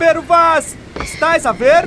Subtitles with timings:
[0.00, 1.86] Pero Vaz, estás a ver?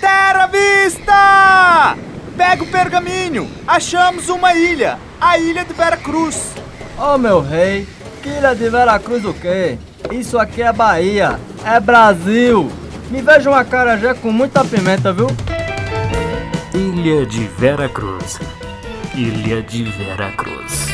[0.00, 1.96] Terra vista!
[2.36, 3.48] Pega o pergaminho!
[3.64, 4.98] Achamos uma ilha!
[5.20, 6.52] A ilha de Veracruz!
[6.98, 7.86] Oh meu rei,
[8.20, 9.78] que ilha de Veracruz o quê?
[10.10, 12.68] Isso aqui é Bahia, é Brasil!
[13.08, 15.28] Me veja uma carajé com muita pimenta, viu?
[16.74, 18.40] Ilha de Veracruz.
[19.14, 20.93] Ilha de Veracruz.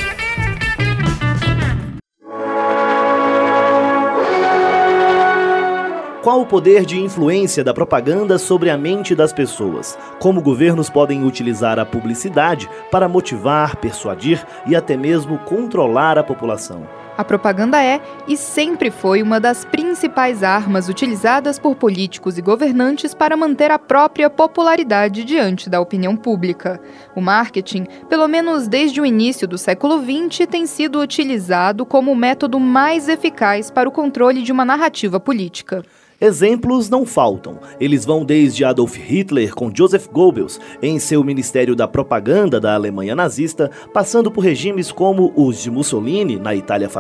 [6.23, 9.99] Qual o poder de influência da propaganda sobre a mente das pessoas?
[10.19, 16.87] Como governos podem utilizar a publicidade para motivar, persuadir e até mesmo controlar a população?
[17.17, 23.13] A propaganda é e sempre foi uma das principais armas utilizadas por políticos e governantes
[23.13, 26.81] para manter a própria popularidade diante da opinião pública.
[27.15, 32.17] O marketing, pelo menos desde o início do século XX, tem sido utilizado como o
[32.17, 35.83] método mais eficaz para o controle de uma narrativa política.
[36.21, 37.59] Exemplos não faltam.
[37.81, 43.17] Eles vão desde Adolf Hitler com Joseph Goebbels em seu Ministério da Propaganda da Alemanha
[43.17, 46.91] nazista, passando por regimes como os de Mussolini na Itália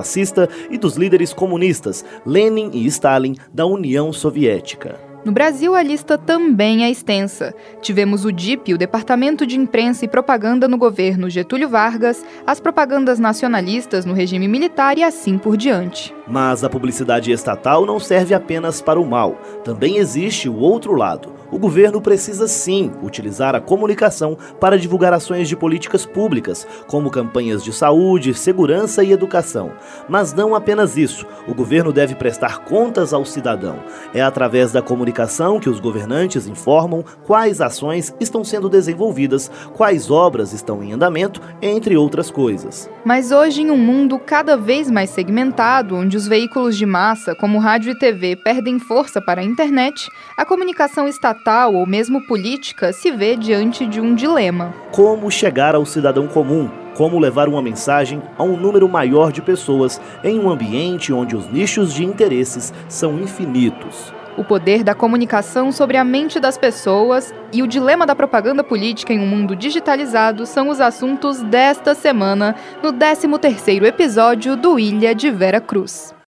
[0.71, 5.11] e dos líderes comunistas Lenin e Stalin da União Soviética.
[5.23, 7.55] No Brasil, a lista também é extensa.
[7.83, 13.19] Tivemos o DIP, o Departamento de Imprensa e Propaganda no governo Getúlio Vargas, as propagandas
[13.19, 16.15] nacionalistas no regime militar e assim por diante.
[16.27, 21.40] Mas a publicidade estatal não serve apenas para o mal, também existe o outro lado
[21.51, 27.65] o governo precisa sim utilizar a comunicação para divulgar ações de políticas públicas, como campanhas
[27.65, 29.73] de saúde, segurança e educação.
[30.09, 33.81] Mas não apenas isso, o governo deve prestar contas ao cidadão.
[34.15, 40.53] É através da comunicação que os governantes informam quais ações estão sendo desenvolvidas, quais obras
[40.53, 42.89] estão em andamento, entre outras coisas.
[43.05, 47.59] Mas hoje, em um mundo cada vez mais segmentado, onde os veículos de massa, como
[47.59, 52.93] rádio e TV, perdem força para a internet, a comunicação estatal estatal ou mesmo política
[52.93, 54.75] se vê diante de um dilema.
[54.93, 56.69] Como chegar ao cidadão comum?
[56.95, 61.51] Como levar uma mensagem a um número maior de pessoas em um ambiente onde os
[61.51, 64.13] nichos de interesses são infinitos?
[64.37, 69.13] O poder da comunicação sobre a mente das pessoas e o dilema da propaganda política
[69.13, 75.31] em um mundo digitalizado são os assuntos desta semana no 13º episódio do Ilha de
[75.31, 76.20] Vera Cruz.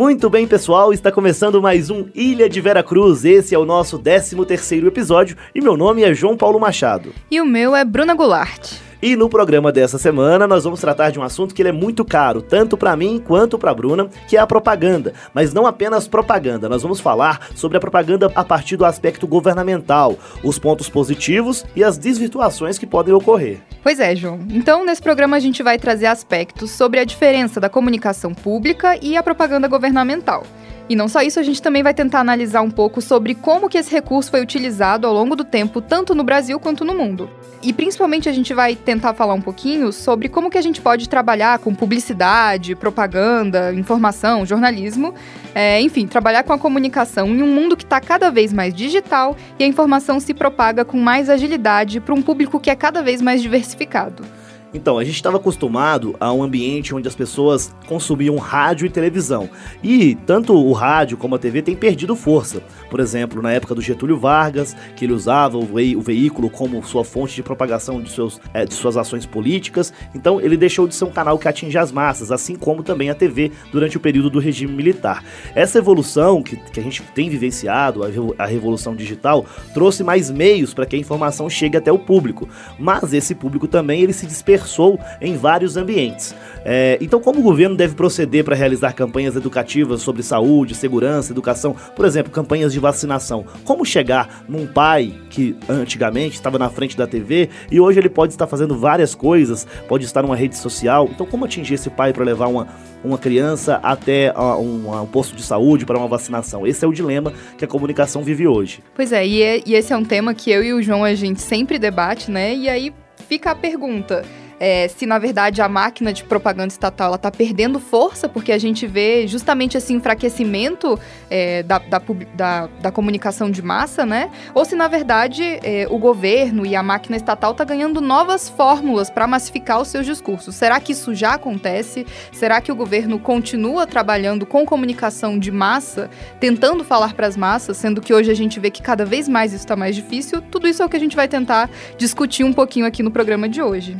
[0.00, 3.22] Muito bem, pessoal, está começando mais um Ilha de Vera Cruz.
[3.22, 7.12] Esse é o nosso 13 terceiro episódio e meu nome é João Paulo Machado.
[7.30, 8.76] E o meu é Bruna Goulart.
[9.02, 12.42] E no programa dessa semana nós vamos tratar de um assunto que é muito caro,
[12.42, 15.14] tanto para mim quanto para Bruna, que é a propaganda.
[15.32, 20.18] Mas não apenas propaganda, nós vamos falar sobre a propaganda a partir do aspecto governamental,
[20.44, 23.60] os pontos positivos e as desvirtuações que podem ocorrer.
[23.82, 24.38] Pois é, João.
[24.50, 29.16] Então, nesse programa a gente vai trazer aspectos sobre a diferença da comunicação pública e
[29.16, 30.44] a propaganda governamental.
[30.90, 33.78] E não só isso, a gente também vai tentar analisar um pouco sobre como que
[33.78, 37.30] esse recurso foi utilizado ao longo do tempo, tanto no Brasil quanto no mundo.
[37.62, 41.08] E principalmente a gente vai tentar falar um pouquinho sobre como que a gente pode
[41.08, 45.14] trabalhar com publicidade, propaganda, informação, jornalismo,
[45.54, 49.36] é, enfim, trabalhar com a comunicação em um mundo que está cada vez mais digital
[49.60, 53.22] e a informação se propaga com mais agilidade para um público que é cada vez
[53.22, 54.24] mais diversificado.
[54.72, 59.50] Então, a gente estava acostumado a um ambiente onde as pessoas consumiam rádio e televisão.
[59.82, 62.62] E tanto o rádio como a TV têm perdido força.
[62.88, 66.84] Por exemplo, na época do Getúlio Vargas, que ele usava o, ve o veículo como
[66.84, 69.92] sua fonte de propagação de, seus, é, de suas ações políticas.
[70.14, 73.14] Então, ele deixou de ser um canal que atinge as massas, assim como também a
[73.14, 75.24] TV durante o período do regime militar.
[75.54, 79.44] Essa evolução que, que a gente tem vivenciado, a, a revolução digital,
[79.74, 82.48] trouxe mais meios para que a informação chegue até o público.
[82.78, 86.34] Mas esse público também ele se dispersou dispersou em vários ambientes.
[86.64, 91.74] É, então, como o governo deve proceder para realizar campanhas educativas sobre saúde, segurança, educação,
[91.96, 93.44] por exemplo, campanhas de vacinação?
[93.64, 98.34] Como chegar num pai que antigamente estava na frente da TV e hoje ele pode
[98.34, 101.08] estar fazendo várias coisas, pode estar numa rede social?
[101.10, 102.68] Então, como atingir esse pai para levar uma,
[103.02, 106.66] uma criança até uh, um, um, posto de saúde para uma vacinação?
[106.66, 108.80] Esse é o dilema que a comunicação vive hoje.
[108.94, 111.14] Pois é, e, é, e esse é um tema que eu e o João a
[111.14, 112.54] gente sempre debate, né?
[112.54, 112.92] E aí
[113.28, 114.24] fica a pergunta
[114.60, 118.86] é, se na verdade a máquina de propaganda estatal está perdendo força, porque a gente
[118.86, 122.02] vê justamente esse enfraquecimento é, da, da,
[122.34, 124.30] da, da, comunicação de massa, né?
[124.54, 129.08] Ou se na verdade é, o governo e a máquina estatal está ganhando novas fórmulas
[129.08, 130.54] para massificar os seus discursos.
[130.54, 132.06] Será que isso já acontece?
[132.30, 137.78] Será que o governo continua trabalhando com comunicação de massa, tentando falar para as massas,
[137.78, 140.42] sendo que hoje a gente vê que cada vez mais isso está mais difícil?
[140.42, 143.48] Tudo isso é o que a gente vai tentar discutir um pouquinho aqui no programa
[143.48, 143.96] de hoje.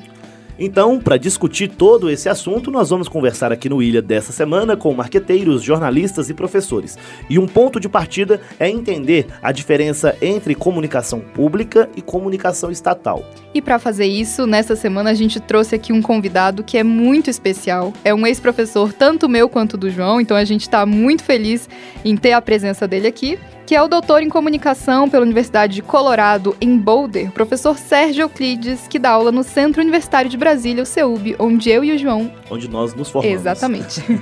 [0.62, 4.92] Então, para discutir todo esse assunto, nós vamos conversar aqui no Ilha dessa semana com
[4.92, 6.98] marqueteiros, jornalistas e professores.
[7.30, 13.24] E um ponto de partida é entender a diferença entre comunicação pública e comunicação estatal.
[13.54, 17.30] E para fazer isso, nessa semana a gente trouxe aqui um convidado que é muito
[17.30, 17.94] especial.
[18.04, 21.70] É um ex-professor, tanto meu quanto do João, então a gente está muito feliz
[22.04, 23.38] em ter a presença dele aqui
[23.70, 28.88] que é o doutor em comunicação pela Universidade de Colorado, em Boulder, professor Sérgio Euclides,
[28.88, 32.32] que dá aula no Centro Universitário de Brasília, o CEUB, onde eu e o João.
[32.50, 33.40] Onde nós nos formamos.
[33.40, 34.02] Exatamente.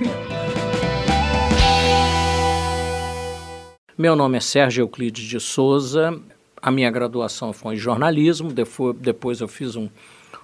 [3.96, 6.20] Meu nome é Sérgio Euclides de Souza.
[6.60, 8.52] A minha graduação foi em jornalismo,
[9.00, 9.88] depois eu fiz um,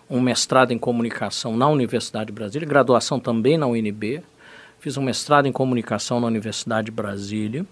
[0.09, 4.23] um mestrado em comunicação na Universidade de Brasília, graduação também na UNB.
[4.79, 7.67] Fiz um mestrado em comunicação na Universidade de Brasília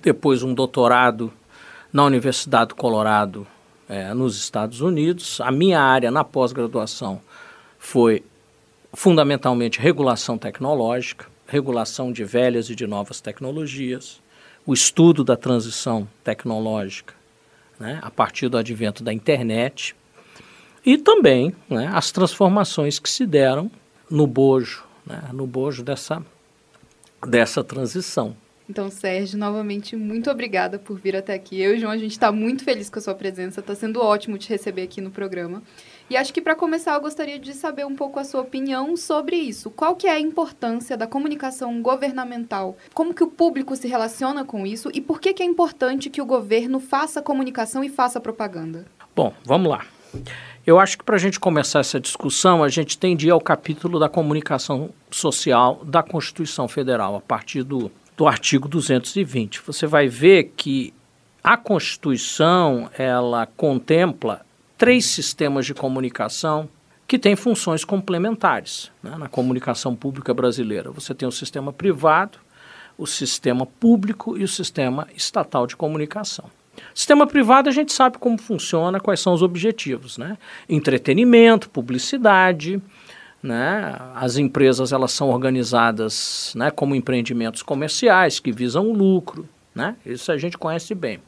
[0.00, 1.32] depois um doutorado
[1.92, 3.46] na Universidade do Colorado,
[3.88, 5.40] é, nos Estados Unidos.
[5.40, 7.20] A minha área na pós-graduação
[7.78, 8.24] foi
[8.94, 14.20] fundamentalmente regulação tecnológica, regulação de velhas e de novas tecnologias,
[14.64, 17.14] o estudo da transição tecnológica
[17.78, 19.94] né, a partir do advento da internet
[20.86, 23.70] e também né, as transformações que se deram
[24.08, 26.24] no bojo, né, no bojo dessa,
[27.26, 28.36] dessa transição.
[28.72, 31.60] Então, Sérgio, novamente, muito obrigada por vir até aqui.
[31.60, 33.60] Eu e o João, a gente está muito feliz com a sua presença.
[33.60, 35.62] Está sendo ótimo te receber aqui no programa.
[36.08, 39.36] E acho que para começar, eu gostaria de saber um pouco a sua opinião sobre
[39.36, 39.70] isso.
[39.70, 42.74] Qual que é a importância da comunicação governamental?
[42.94, 44.90] Como que o público se relaciona com isso?
[44.94, 48.86] E por que, que é importante que o governo faça comunicação e faça propaganda?
[49.14, 49.84] Bom, vamos lá.
[50.66, 53.40] Eu acho que para a gente começar essa discussão, a gente tem de ir ao
[53.40, 59.60] capítulo da comunicação social da Constituição Federal, a partir do do artigo 220.
[59.66, 60.92] Você vai ver que
[61.42, 64.44] a Constituição ela contempla
[64.78, 66.68] três sistemas de comunicação
[67.06, 70.90] que têm funções complementares né, na comunicação pública brasileira.
[70.90, 72.38] Você tem o sistema privado,
[72.96, 76.50] o sistema público e o sistema estatal de comunicação.
[76.94, 80.38] Sistema privado a gente sabe como funciona, quais são os objetivos, né?
[80.68, 82.80] Entretenimento, publicidade,
[83.42, 83.96] né?
[84.14, 89.48] As empresas elas são organizadas né, como empreendimentos comerciais que visam o lucro.
[89.74, 89.96] Né?
[90.06, 91.18] Isso a gente conhece bem.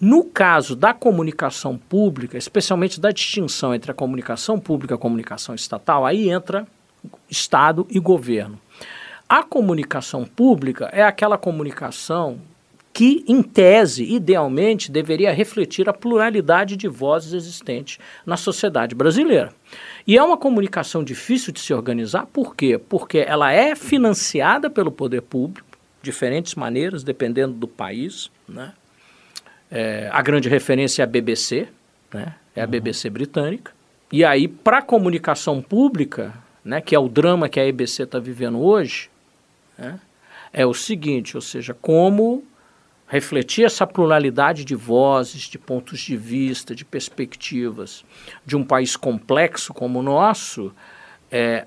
[0.00, 5.54] No caso da comunicação pública, especialmente da distinção entre a comunicação pública e a comunicação
[5.54, 6.66] estatal, aí entra
[7.30, 8.58] Estado e governo.
[9.28, 12.40] A comunicação pública é aquela comunicação
[12.92, 19.52] que, em tese, idealmente, deveria refletir a pluralidade de vozes existentes na sociedade brasileira.
[20.06, 22.78] E é uma comunicação difícil de se organizar, por quê?
[22.78, 28.30] Porque ela é financiada pelo poder público, diferentes maneiras, dependendo do país.
[28.46, 28.72] Né?
[29.70, 31.68] É, a grande referência é a BBC,
[32.12, 32.34] né?
[32.54, 33.72] é a BBC britânica.
[34.12, 36.34] E aí, para a comunicação pública,
[36.64, 39.10] né, que é o drama que a EBC está vivendo hoje,
[39.76, 39.98] né,
[40.52, 42.44] é o seguinte, ou seja, como
[43.06, 48.04] refletir essa pluralidade de vozes, de pontos de vista, de perspectivas
[48.44, 50.72] de um país complexo como o nosso,
[51.30, 51.66] é,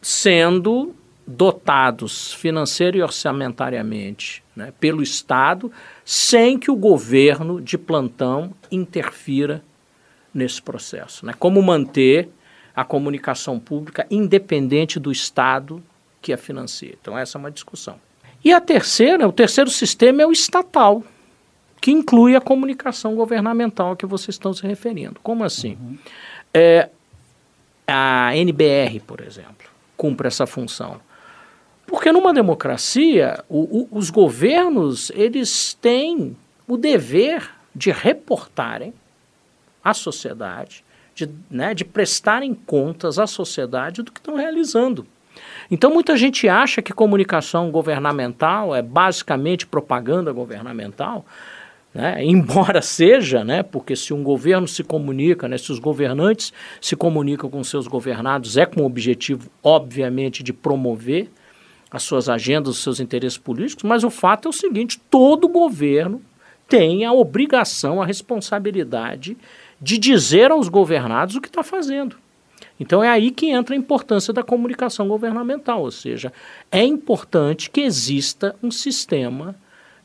[0.00, 0.94] sendo
[1.26, 5.72] dotados financeiro e orçamentariamente né, pelo Estado,
[6.04, 9.62] sem que o governo de plantão interfira
[10.32, 11.26] nesse processo.
[11.26, 11.34] Né?
[11.36, 12.28] Como manter
[12.74, 15.82] a comunicação pública independente do Estado
[16.22, 16.94] que a financia.
[17.00, 17.98] Então, essa é uma discussão.
[18.46, 21.02] E a terceira, o terceiro sistema é o estatal,
[21.80, 25.18] que inclui a comunicação governamental a que vocês estão se referindo.
[25.20, 25.76] Como assim?
[25.80, 25.98] Uhum.
[26.54, 26.88] É,
[27.88, 31.00] a NBR, por exemplo, cumpre essa função.
[31.88, 36.36] Porque numa democracia, o, o, os governos eles têm
[36.68, 38.94] o dever de reportarem
[39.82, 40.84] à sociedade,
[41.16, 45.04] de, né, de prestarem contas à sociedade do que estão realizando.
[45.70, 51.24] Então muita gente acha que comunicação governamental é basicamente propaganda governamental,
[51.94, 52.22] né?
[52.24, 53.62] embora seja, né?
[53.62, 55.56] porque se um governo se comunica, né?
[55.58, 61.28] se os governantes se comunicam com seus governados, é com o objetivo, obviamente, de promover
[61.90, 66.20] as suas agendas, os seus interesses políticos, mas o fato é o seguinte: todo governo
[66.68, 69.36] tem a obrigação, a responsabilidade
[69.80, 72.16] de dizer aos governados o que está fazendo.
[72.78, 76.32] Então é aí que entra a importância da comunicação governamental, ou seja,
[76.70, 79.54] é importante que exista um sistema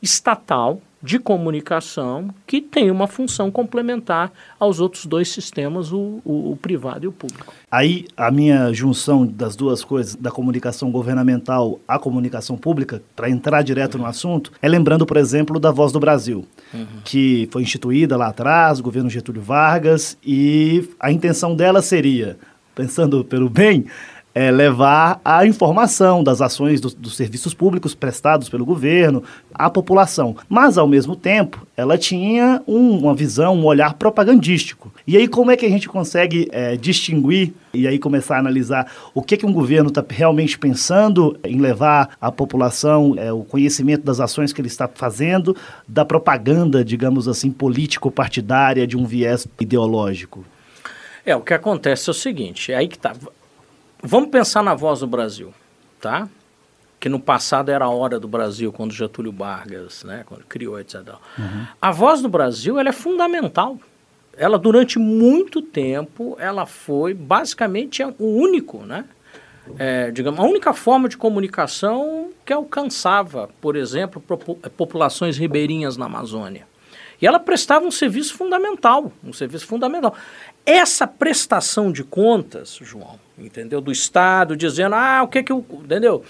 [0.00, 6.56] estatal de comunicação que tem uma função complementar aos outros dois sistemas, o, o, o,
[6.56, 7.52] privado e o público.
[7.68, 13.62] Aí a minha junção das duas coisas, da comunicação governamental à comunicação pública, para entrar
[13.62, 14.02] direto uhum.
[14.02, 16.86] no assunto, é lembrando, por exemplo, da Voz do Brasil, uhum.
[17.04, 22.38] que foi instituída lá atrás, o governo Getúlio Vargas, e a intenção dela seria
[22.74, 23.86] pensando pelo bem,
[24.34, 30.36] é, levar a informação das ações do, dos serviços públicos prestados pelo governo à população.
[30.48, 34.92] Mas, ao mesmo tempo, ela tinha um, uma visão, um olhar propagandístico.
[35.06, 38.90] E aí, como é que a gente consegue é, distinguir e aí começar a analisar
[39.14, 44.04] o que, que um governo está realmente pensando em levar à população é, o conhecimento
[44.04, 50.44] das ações que ele está fazendo, da propaganda, digamos assim, político-partidária de um viés ideológico?
[51.24, 53.14] É, o que acontece é o seguinte, é aí que tá.
[54.02, 55.54] Vamos pensar na voz do Brasil,
[56.00, 56.28] tá?
[56.98, 60.96] Que no passado era a hora do Brasil, quando Getúlio Vargas, né, quando criou, etc.
[61.38, 61.66] Uhum.
[61.80, 63.78] A voz do Brasil, ela é fundamental.
[64.36, 69.04] Ela, durante muito tempo, ela foi basicamente o único, né?
[69.78, 74.20] É, digamos, a única forma de comunicação que alcançava, por exemplo,
[74.76, 76.66] populações ribeirinhas na Amazônia.
[77.20, 80.12] E ela prestava um serviço fundamental, um serviço fundamental.
[80.64, 83.80] Essa prestação de contas, João, entendeu?
[83.80, 85.64] Do Estado, dizendo, ah, o que que o.
[85.72, 86.22] Entendeu?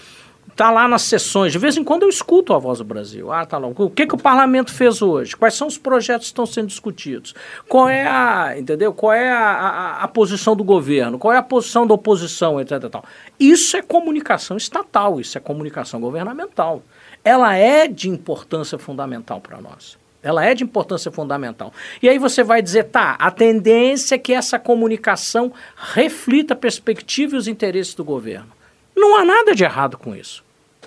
[0.55, 1.51] Tá lá nas sessões.
[1.51, 3.31] De vez em quando eu escuto a voz do Brasil.
[3.31, 3.67] Ah, tá lá.
[3.67, 5.35] O que, que o parlamento fez hoje?
[5.35, 7.33] Quais são os projetos que estão sendo discutidos?
[7.67, 8.55] Qual é a.
[8.57, 8.93] Entendeu?
[8.93, 11.17] Qual é a, a, a posição do governo?
[11.17, 12.89] Qual é a posição da oposição, etc.
[12.89, 13.03] Tal.
[13.39, 16.83] Isso é comunicação estatal, isso é comunicação governamental.
[17.23, 19.97] Ela é de importância fundamental para nós.
[20.23, 21.73] Ela é de importância fundamental.
[22.01, 27.35] E aí você vai dizer, tá, a tendência é que essa comunicação reflita a perspectiva
[27.35, 28.47] e os interesses do governo.
[28.95, 30.43] Não há nada de errado com isso.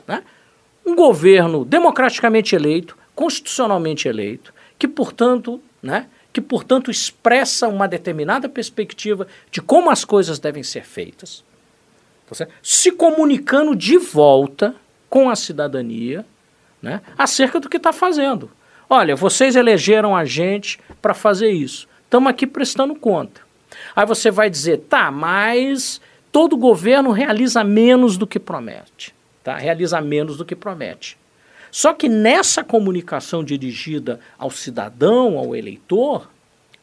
[0.09, 0.23] Né?
[0.87, 9.27] Um governo democraticamente eleito, constitucionalmente eleito, que, portanto, né, que, portanto, expressa uma determinada perspectiva
[9.51, 11.45] de como as coisas devem ser feitas,
[12.29, 14.75] tá se comunicando de volta
[15.09, 16.25] com a cidadania
[16.83, 18.51] né, acerca do que está fazendo.
[18.89, 21.89] Olha, vocês elegeram a gente para fazer isso.
[22.05, 23.41] Estamos aqui prestando conta.
[23.95, 26.01] Aí você vai dizer, tá, mas
[26.31, 29.15] todo governo realiza menos do que promete.
[29.43, 29.57] Tá?
[29.57, 31.19] Realiza menos do que promete.
[31.71, 36.31] Só que nessa comunicação dirigida ao cidadão, ao eleitor,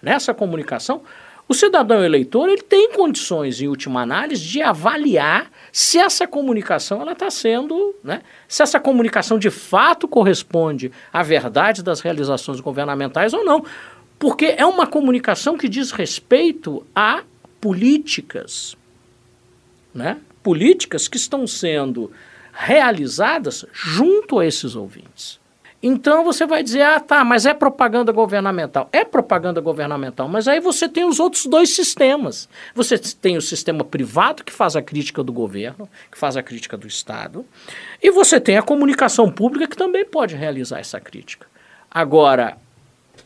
[0.01, 1.01] nessa comunicação,
[1.47, 7.11] o cidadão eleitor ele tem condições, em última análise, de avaliar se essa comunicação ela
[7.11, 13.43] está sendo, né, se essa comunicação de fato corresponde à verdade das realizações governamentais ou
[13.43, 13.65] não.
[14.17, 17.23] Porque é uma comunicação que diz respeito a
[17.59, 18.77] políticas,
[19.93, 20.17] né?
[20.41, 22.11] políticas que estão sendo
[22.53, 25.39] realizadas junto a esses ouvintes.
[25.85, 28.87] Então você vai dizer, ah, tá, mas é propaganda governamental.
[28.93, 32.47] É propaganda governamental, mas aí você tem os outros dois sistemas.
[32.73, 36.77] Você tem o sistema privado, que faz a crítica do governo, que faz a crítica
[36.77, 37.45] do Estado,
[38.01, 41.47] e você tem a comunicação pública, que também pode realizar essa crítica.
[41.91, 42.57] Agora,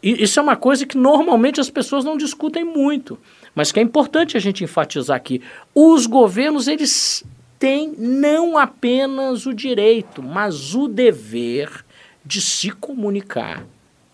[0.02, 3.20] isso é uma coisa que normalmente as pessoas não discutem muito,
[3.54, 5.44] mas que é importante a gente enfatizar aqui.
[5.76, 7.24] Os governos, eles
[7.60, 11.86] têm não apenas o direito, mas o dever
[12.28, 13.66] de se comunicar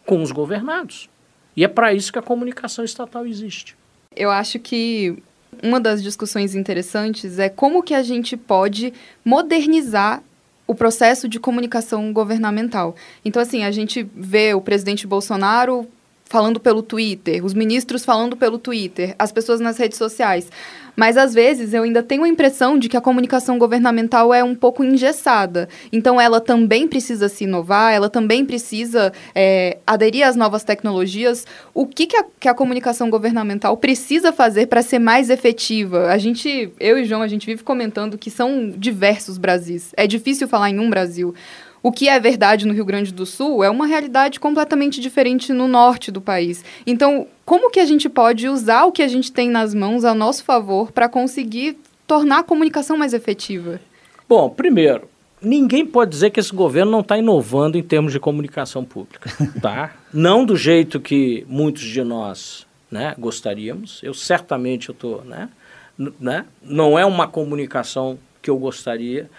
[0.05, 1.09] com os governados.
[1.57, 3.75] E é para isso que a comunicação estatal existe.
[4.15, 5.17] Eu acho que
[5.61, 8.93] uma das discussões interessantes é como que a gente pode
[9.25, 10.21] modernizar
[10.67, 12.95] o processo de comunicação governamental.
[13.25, 15.87] Então, assim, a gente vê o presidente Bolsonaro
[16.25, 20.49] falando pelo Twitter, os ministros falando pelo Twitter, as pessoas nas redes sociais.
[20.95, 24.55] Mas às vezes eu ainda tenho a impressão de que a comunicação governamental é um
[24.55, 25.67] pouco engessada.
[25.91, 31.45] Então ela também precisa se inovar, ela também precisa é, aderir às novas tecnologias.
[31.73, 36.07] O que, que, a, que a comunicação governamental precisa fazer para ser mais efetiva?
[36.07, 39.93] A gente, eu e João, a gente vive comentando que são diversos Brasis.
[39.97, 41.33] É difícil falar em um Brasil.
[41.83, 45.67] O que é verdade no Rio Grande do Sul é uma realidade completamente diferente no
[45.67, 46.63] norte do país.
[46.87, 50.13] Então, como que a gente pode usar o que a gente tem nas mãos a
[50.13, 53.79] nosso favor para conseguir tornar a comunicação mais efetiva?
[54.27, 55.09] Bom, primeiro,
[55.41, 59.29] ninguém pode dizer que esse governo não está inovando em termos de comunicação pública,
[59.61, 59.93] tá?
[60.13, 63.99] não do jeito que muitos de nós né, gostaríamos.
[64.03, 65.49] Eu certamente eu tô, né,
[66.19, 66.45] né?
[66.61, 69.29] Não é uma comunicação que eu gostaria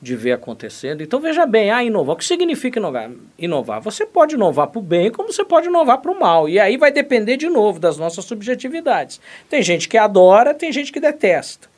[0.00, 1.02] de ver acontecendo.
[1.02, 2.14] Então veja bem, ah, inovar.
[2.14, 3.10] O que significa inovar?
[3.38, 3.80] inovar?
[3.80, 6.48] Você pode inovar para o bem, como você pode inovar para o mal.
[6.48, 9.20] E aí vai depender de novo das nossas subjetividades.
[9.48, 11.68] Tem gente que adora, tem gente que detesta.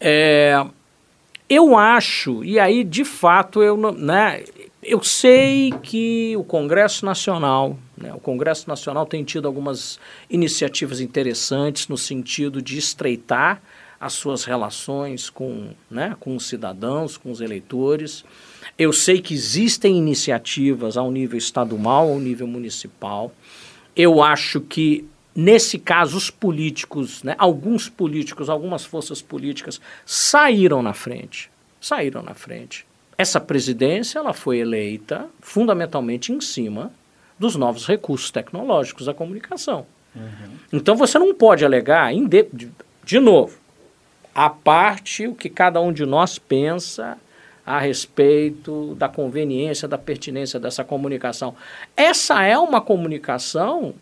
[0.00, 0.64] É,
[1.48, 4.44] eu acho, e aí de fato eu, né,
[4.82, 9.98] eu sei que o Congresso Nacional, né, o Congresso Nacional tem tido algumas
[10.30, 13.62] iniciativas interessantes no sentido de estreitar
[14.00, 18.24] as suas relações com, né, com os cidadãos, com os eleitores.
[18.78, 23.32] Eu sei que existem iniciativas ao nível estadual, ao nível municipal.
[23.96, 30.92] Eu acho que nesse caso, os políticos, né, alguns políticos, algumas forças políticas saíram na
[30.92, 31.48] frente.
[31.80, 32.84] Saíram na frente.
[33.16, 36.92] Essa presidência ela foi eleita fundamentalmente em cima
[37.38, 39.86] dos novos recursos tecnológicos da comunicação.
[40.14, 40.50] Uhum.
[40.72, 42.68] Então você não pode alegar, de,
[43.04, 43.56] de novo,
[44.38, 47.18] a parte o que cada um de nós pensa
[47.66, 51.56] a respeito da conveniência, da pertinência dessa comunicação.
[51.96, 53.94] Essa é uma comunicação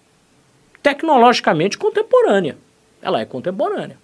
[0.82, 2.58] tecnologicamente contemporânea.
[3.00, 3.96] Ela é contemporânea.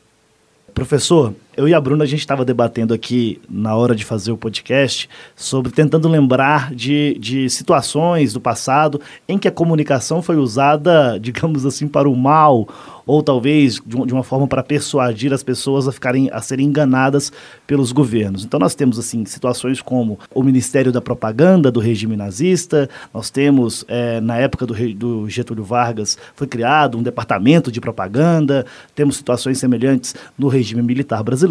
[0.73, 4.37] Professor, eu e a Bruna, a gente estava debatendo aqui na hora de fazer o
[4.37, 11.19] podcast sobre tentando lembrar de, de situações do passado em que a comunicação foi usada,
[11.21, 12.67] digamos assim, para o mal
[13.07, 17.33] ou talvez de, uma forma para persuadir as pessoas a ficarem a serem enganadas
[17.67, 18.45] pelos governos.
[18.45, 23.85] Então nós temos assim situações como o Ministério da Propaganda do regime nazista, nós temos
[23.89, 29.59] é, na época do, do Getúlio Vargas foi criado um departamento de propaganda, temos situações
[29.59, 31.42] semelhantes no regime militar brasileiro,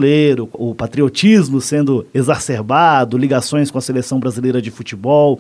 [0.54, 5.40] o patriotismo sendo exacerbado, ligações com a seleção brasileira de futebol.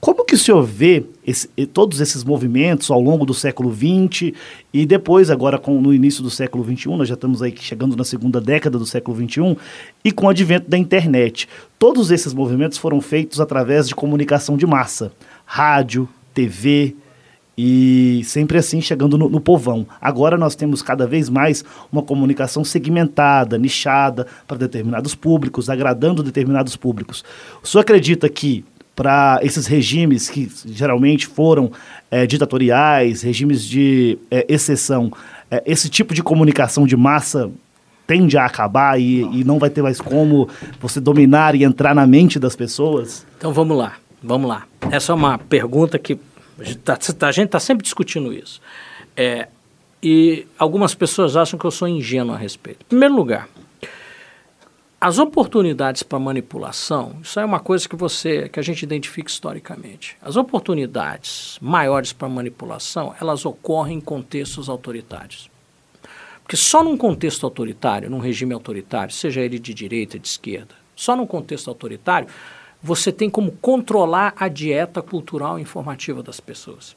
[0.00, 4.32] Como que o senhor vê esse, todos esses movimentos ao longo do século XX
[4.72, 8.04] e depois, agora com, no início do século XXI, nós já estamos aí chegando na
[8.04, 9.56] segunda década do século XXI,
[10.04, 11.48] e com o advento da internet.
[11.78, 15.10] Todos esses movimentos foram feitos através de comunicação de massa,
[15.44, 16.94] rádio, TV,
[17.60, 19.84] e sempre assim chegando no, no, povão.
[20.00, 26.76] Agora nós temos cada vez mais uma comunicação segmentada, nichada para determinados públicos, agradando determinados
[26.76, 27.24] públicos.
[27.60, 31.72] O senhor acredita que para esses regimes que geralmente foram
[32.08, 35.12] é, ditatoriais, regimes de é, exceção,
[35.50, 37.50] é, esse tipo de comunicação de massa
[38.06, 40.48] tende a acabar e e não vai ter mais como
[40.80, 43.26] você dominar e entrar na mente das pessoas?
[43.36, 44.64] Então vamos lá, vamos lá.
[44.90, 46.18] Essa é uma pergunta que
[46.58, 48.60] a gente está tá sempre discutindo isso.
[49.16, 49.48] É,
[50.02, 52.82] e algumas pessoas acham que eu sou ingênuo a respeito.
[52.82, 53.48] Em primeiro lugar,
[55.00, 60.16] as oportunidades para manipulação, isso é uma coisa que você, que a gente identifica historicamente.
[60.20, 65.50] As oportunidades maiores para manipulação, elas ocorrem em contextos autoritários.
[66.42, 71.14] Porque só num contexto autoritário, num regime autoritário, seja ele de direita de esquerda, só
[71.14, 72.26] num contexto autoritário,
[72.82, 76.96] você tem como controlar a dieta cultural e informativa das pessoas.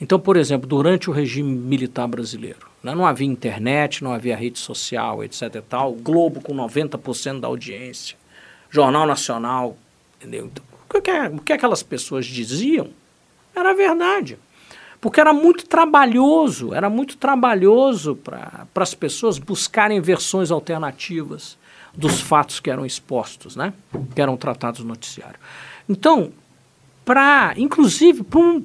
[0.00, 4.58] Então, por exemplo, durante o regime militar brasileiro, né, não havia internet, não havia rede
[4.58, 5.54] social, etc.
[5.54, 8.16] E tal, Globo com 90% da audiência,
[8.68, 9.76] Jornal Nacional,
[10.18, 10.46] entendeu?
[10.46, 12.90] Então, o, que, o que aquelas pessoas diziam
[13.54, 14.36] era verdade.
[15.00, 21.56] Porque era muito trabalhoso, era muito trabalhoso para as pessoas buscarem versões alternativas
[21.96, 23.72] dos fatos que eram expostos, né?
[24.14, 25.38] que eram tratados no noticiário.
[25.88, 26.32] Então,
[27.04, 28.62] para, inclusive, para um,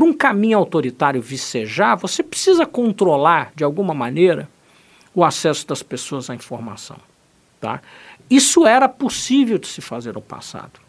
[0.00, 4.48] um caminho autoritário vicejar, você precisa controlar, de alguma maneira,
[5.14, 6.96] o acesso das pessoas à informação.
[7.60, 7.80] Tá?
[8.28, 10.80] Isso era possível de se fazer no passado.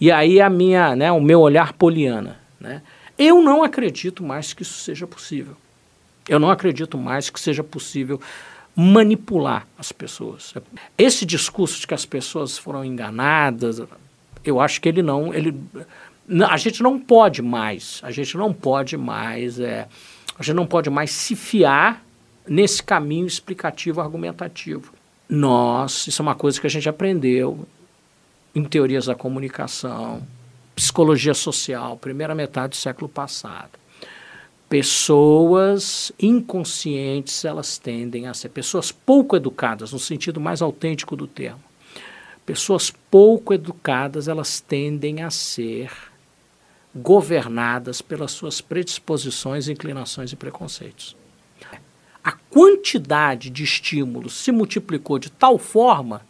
[0.00, 2.40] E aí a minha, né, o meu olhar poliana.
[2.60, 2.82] Né?
[3.16, 5.56] Eu não acredito mais que isso seja possível.
[6.28, 8.20] Eu não acredito mais que seja possível
[8.74, 10.54] manipular as pessoas.
[10.96, 13.82] Esse discurso de que as pessoas foram enganadas,
[14.44, 15.54] eu acho que ele não, ele,
[16.48, 19.86] a gente não pode mais, a gente não pode mais, é,
[20.38, 22.02] a gente não pode mais se fiar
[22.46, 24.92] nesse caminho explicativo argumentativo.
[25.28, 27.66] Nós, isso é uma coisa que a gente aprendeu
[28.54, 30.22] em teorias da comunicação,
[30.74, 33.81] psicologia social, primeira metade do século passado.
[34.72, 41.62] Pessoas inconscientes, elas tendem a ser pessoas pouco educadas, no sentido mais autêntico do termo
[42.46, 45.92] Pessoas pouco educadas, elas tendem a ser
[46.94, 51.14] governadas pelas suas predisposições, inclinações e preconceitos.
[52.24, 56.24] A quantidade de estímulos se multiplicou de tal forma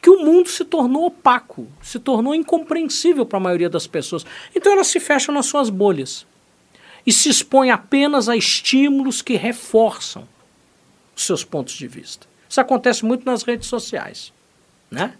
[0.00, 4.24] que o mundo se tornou opaco, se tornou incompreensível para a maioria das pessoas.
[4.54, 6.24] Então elas se fecham nas suas bolhas
[7.08, 10.28] e se expõem apenas a estímulos que reforçam
[11.16, 12.26] os seus pontos de vista.
[12.46, 14.30] Isso acontece muito nas redes sociais,
[14.90, 15.14] né?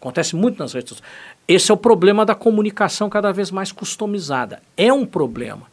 [0.00, 1.12] Acontece muito nas redes sociais.
[1.48, 4.62] Esse é o problema da comunicação cada vez mais customizada.
[4.76, 5.66] É um problema.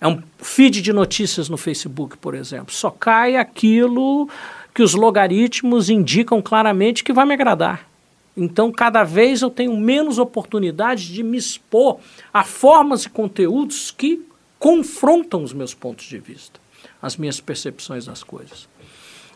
[0.00, 2.72] É um feed de notícias no Facebook, por exemplo.
[2.72, 4.30] Só cai aquilo
[4.74, 7.86] que os logaritmos indicam claramente que vai me agradar.
[8.34, 11.98] Então, cada vez eu tenho menos oportunidade de me expor
[12.32, 14.31] a formas e conteúdos que
[14.62, 16.60] confrontam os meus pontos de vista,
[17.02, 18.68] as minhas percepções das coisas.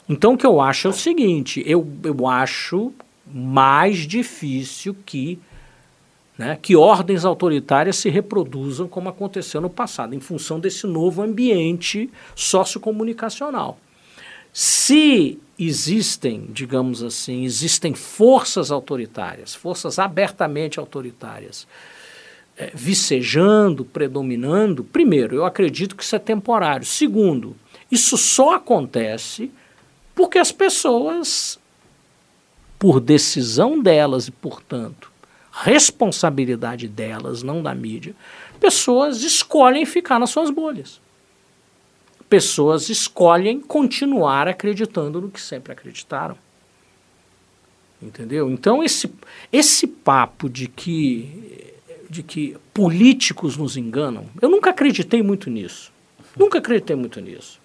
[0.08, 2.92] Então, o que eu acho é o seguinte: eu, eu acho
[3.26, 5.36] mais difícil que
[6.38, 12.08] né, que ordens autoritárias se reproduzam como aconteceu no passado, em função desse novo ambiente
[12.36, 13.80] sociocomunicacional.
[14.52, 21.66] Se existem, digamos assim, existem forças autoritárias, forças abertamente autoritárias,
[22.56, 26.86] é, vicejando, predominando, primeiro, eu acredito que isso é temporário.
[26.86, 27.54] Segundo,
[27.90, 29.50] isso só acontece
[30.14, 31.58] porque as pessoas,
[32.78, 35.12] por decisão delas e, portanto,
[35.52, 38.14] responsabilidade delas, não da mídia,
[38.58, 41.00] pessoas escolhem ficar nas suas bolhas.
[42.28, 46.36] Pessoas escolhem continuar acreditando no que sempre acreditaram.
[48.02, 48.50] Entendeu?
[48.50, 49.10] Então esse
[49.52, 51.65] esse papo de que
[52.16, 55.92] de que políticos nos enganam, eu nunca acreditei muito nisso.
[56.34, 57.60] Nunca acreditei muito nisso.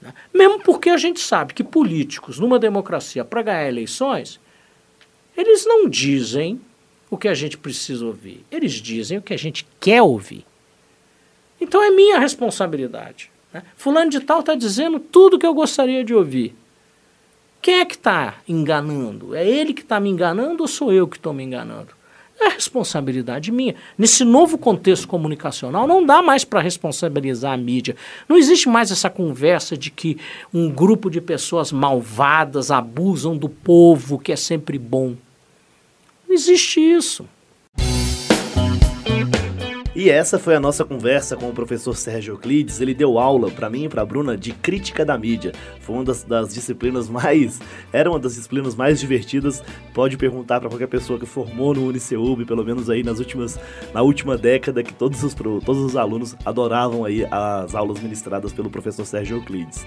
[0.00, 0.14] Né?
[0.32, 4.38] Mesmo porque a gente sabe que políticos, numa democracia, para ganhar eleições,
[5.36, 6.60] eles não dizem
[7.10, 10.44] o que a gente precisa ouvir, eles dizem o que a gente quer ouvir.
[11.60, 13.30] Então é minha responsabilidade.
[13.52, 13.64] Né?
[13.76, 16.54] Fulano de Tal está dizendo tudo o que eu gostaria de ouvir.
[17.60, 19.34] Quem é que está enganando?
[19.34, 21.97] É ele que está me enganando ou sou eu que estou me enganando?
[22.40, 23.74] É responsabilidade minha.
[23.96, 27.96] Nesse novo contexto comunicacional, não dá mais para responsabilizar a mídia.
[28.28, 30.18] Não existe mais essa conversa de que
[30.54, 35.16] um grupo de pessoas malvadas abusam do povo, que é sempre bom.
[36.28, 37.28] Não existe isso.
[39.98, 42.80] E essa foi a nossa conversa com o professor Sérgio Euclides.
[42.80, 45.50] Ele deu aula para mim e para Bruna de crítica da mídia.
[45.80, 47.60] Foi uma das, das, disciplinas mais,
[47.92, 49.60] era uma das disciplinas mais divertidas.
[49.92, 53.58] Pode perguntar para qualquer pessoa que formou no UniceuB, pelo menos aí nas últimas,
[53.92, 58.70] na última década, que todos os, todos os alunos adoravam aí as aulas ministradas pelo
[58.70, 59.84] professor Sérgio Euclides.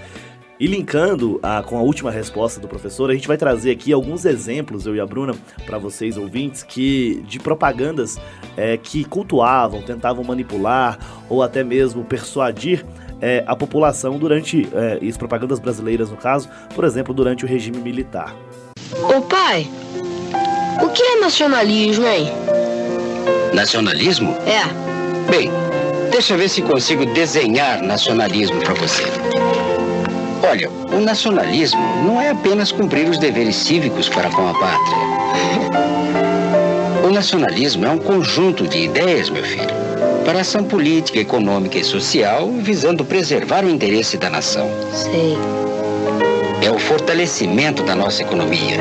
[0.62, 4.26] E linkando a, com a última resposta do professor, a gente vai trazer aqui alguns
[4.26, 5.34] exemplos, eu e a Bruna,
[5.65, 8.19] para vocês ouvintes, que de propagandas
[8.56, 12.86] é, que cultuavam, tentavam manipular ou até mesmo persuadir
[13.19, 17.80] é, a população durante, é, as propagandas brasileiras no caso, por exemplo, durante o regime
[17.80, 18.36] militar.
[19.02, 19.67] Ô pai,
[20.80, 22.28] o que é nacionalismo, hein?
[23.52, 24.38] Nacionalismo?
[24.45, 24.62] É.
[25.28, 25.50] Bem,
[26.12, 29.06] deixa eu ver se consigo desenhar nacionalismo para você.
[30.43, 34.97] Olha, o nacionalismo não é apenas cumprir os deveres cívicos para com a pátria.
[37.08, 39.73] O nacionalismo é um conjunto de ideias, meu filho,
[40.25, 44.69] para ação política, econômica e social, visando preservar o interesse da nação.
[44.93, 45.38] Sei.
[46.62, 48.80] É o fortalecimento da nossa economia,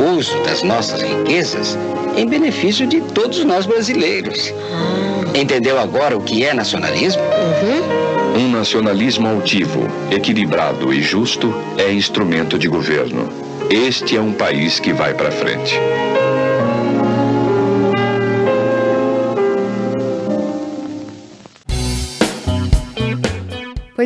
[0.00, 1.78] o uso das nossas riquezas
[2.16, 4.52] em benefício de todos nós brasileiros.
[4.72, 5.38] Ah.
[5.38, 7.22] Entendeu agora o que é nacionalismo?
[7.22, 8.05] Uhum.
[8.36, 13.30] Um nacionalismo altivo, equilibrado e justo é instrumento de governo.
[13.70, 15.74] Este é um país que vai para frente.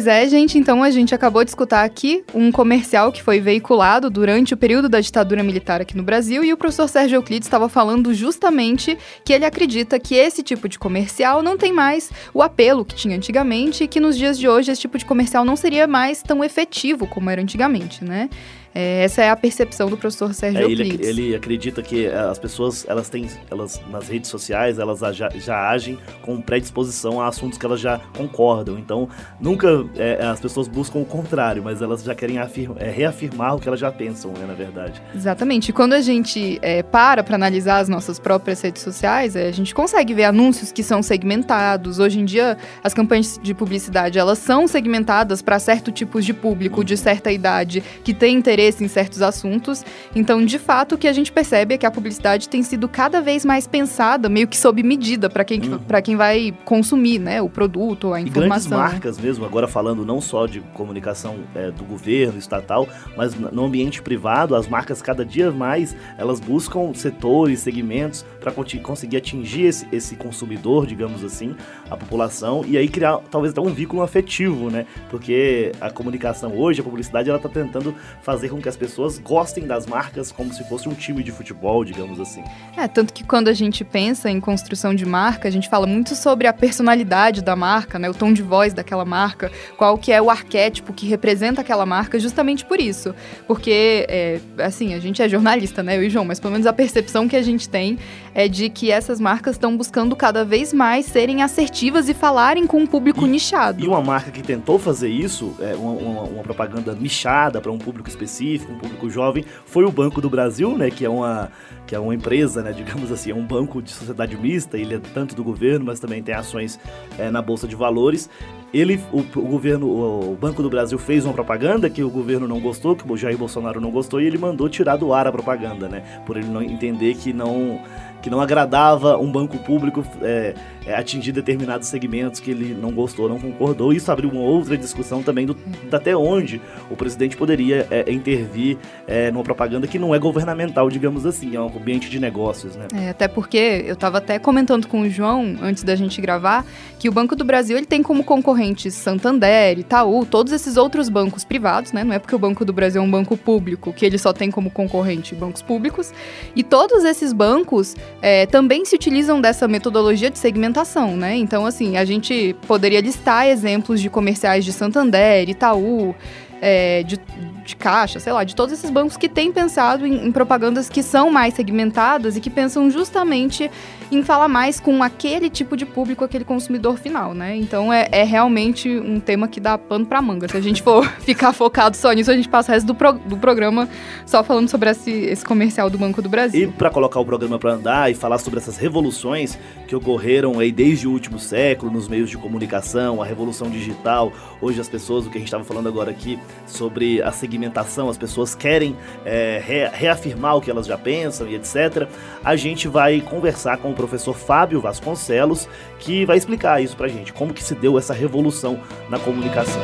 [0.01, 4.09] Pois é, gente, então a gente acabou de escutar aqui um comercial que foi veiculado
[4.09, 7.69] durante o período da ditadura militar aqui no Brasil e o professor Sérgio Euclides estava
[7.69, 12.83] falando justamente que ele acredita que esse tipo de comercial não tem mais o apelo
[12.83, 15.87] que tinha antigamente e que nos dias de hoje esse tipo de comercial não seria
[15.87, 18.31] mais tão efetivo como era antigamente, né?
[18.75, 22.39] É, essa é a percepção do professor Sérgio É, ele, ele acredita que eh, as
[22.39, 27.59] pessoas, elas têm, elas nas redes sociais, elas já, já agem com predisposição a assuntos
[27.59, 28.79] que elas já concordam.
[28.79, 29.09] Então,
[29.41, 33.67] nunca eh, as pessoas buscam o contrário, mas elas já querem afirma, reafirmar o que
[33.67, 35.03] elas já pensam, né, na verdade.
[35.15, 35.71] Exatamente.
[35.71, 39.53] E quando a gente é, para para analisar as nossas próprias redes sociais, é, a
[39.53, 41.99] gente consegue ver anúncios que são segmentados.
[41.99, 46.85] Hoje em dia, as campanhas de publicidade elas são segmentadas para certo tipos de público
[46.85, 49.85] de certa idade que tem interesse em certos assuntos.
[50.15, 53.21] Então, de fato, o que a gente percebe é que a publicidade tem sido cada
[53.21, 55.79] vez mais pensada, meio que sob medida para quem, Uhum.
[56.05, 58.79] quem vai consumir, né, o produto ou a E grandes informação.
[58.79, 58.85] né?
[58.85, 64.03] marcas mesmo, agora falando não só de comunicação eh, do governo, estatal, mas no ambiente
[64.03, 70.17] privado, as marcas cada dia mais, elas buscam setores, segmentos para conseguir atingir esse, esse
[70.17, 71.55] consumidor, digamos assim,
[71.91, 74.87] a população, e aí criar talvez até um vínculo afetivo, né?
[75.11, 79.67] Porque a comunicação hoje, a publicidade, ela tá tentando fazer com que as pessoas gostem
[79.67, 82.45] das marcas como se fosse um time de futebol, digamos assim.
[82.77, 86.15] É, tanto que quando a gente pensa em construção de marca, a gente fala muito
[86.15, 88.09] sobre a personalidade da marca, né?
[88.09, 92.21] O tom de voz daquela marca, qual que é o arquétipo que representa aquela marca,
[92.21, 93.13] justamente por isso.
[93.49, 96.73] Porque, é, assim, a gente é jornalista, né, eu e João, mas pelo menos a
[96.73, 97.99] percepção que a gente tem
[98.33, 102.79] é de que essas marcas estão buscando cada vez mais serem assertivas e falarem com
[102.79, 103.83] um público nichado.
[103.85, 107.79] E uma marca que tentou fazer isso, é, uma, uma- uma propaganda nichada para um
[107.79, 111.51] público específico, específico, um público jovem, foi o Banco do Brasil, né, que é uma
[111.87, 115.01] que é uma empresa, né, digamos assim, é um banco de sociedade mista, ele é
[115.13, 116.79] tanto do governo, mas também tem ações
[117.19, 118.31] é, na bolsa de valores.
[118.73, 119.89] Ele, o, o, governo,
[120.31, 123.37] o Banco do Brasil fez uma propaganda que o governo não gostou, que o Jair
[123.37, 126.63] Bolsonaro não gostou, e ele mandou tirar do ar a propaganda, né, por ele não
[126.63, 127.81] entender que não
[128.21, 130.55] que não agradava um banco público é,
[130.87, 133.93] é, atingir determinados segmentos que ele não gostou, não concordou.
[133.93, 135.57] Isso abriu uma outra discussão também do,
[135.91, 141.27] até onde o presidente poderia é, intervir é, numa propaganda que não é governamental, digamos
[141.27, 142.87] assim, é um ambiente de negócios, né?
[142.95, 146.65] É, até porque eu estava até comentando com o João antes da gente gravar
[146.99, 151.45] que o Banco do Brasil ele tem como concorrentes Santander, Itaú, todos esses outros bancos
[151.45, 152.05] privados, né?
[152.05, 154.51] Não é porque o Banco do Brasil é um banco público que ele só tem
[154.51, 156.13] como concorrente bancos públicos.
[156.55, 161.37] E todos esses bancos é, também se utilizam dessa metodologia de segmentação, né?
[161.37, 166.15] Então, assim, a gente poderia listar exemplos de comerciais de Santander, Itaú,
[166.61, 167.19] é, de,
[167.65, 171.03] de caixa, sei lá, de todos esses bancos que têm pensado em, em, propagandas que
[171.03, 173.71] são mais segmentadas e que pensam justamente
[174.11, 177.57] em falar mais com aquele tipo de público, aquele consumidor final, né?
[177.57, 180.49] Então é, é realmente um tema que dá pano pra manga.
[180.49, 183.13] Se a gente for ficar focado só nisso, a gente passa o resto do, pro,
[183.13, 183.89] do programa
[184.27, 186.69] só falando sobre esse, esse comercial do Banco do Brasil.
[186.69, 190.73] E para colocar o programa para andar e falar sobre essas revoluções que ocorreram aí
[190.73, 195.31] desde o último século nos meios de comunicação, a revolução digital, hoje as pessoas, o
[195.31, 199.89] que a gente estava falando agora aqui sobre a segmentação, as pessoas querem é, re,
[199.93, 202.09] reafirmar o que elas já pensam e etc.
[202.45, 207.35] A gente vai conversar com o professor Fábio Vasconcelos, que vai explicar isso pra gente,
[207.35, 209.83] como que se deu essa revolução na comunicação.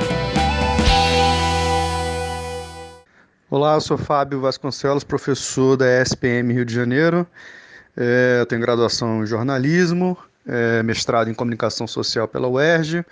[3.51, 7.27] Olá, eu sou Fábio Vasconcelos, professor da SPM Rio de Janeiro.
[7.95, 13.05] É, eu tenho graduação em jornalismo, é, mestrado em comunicação social pela UERJ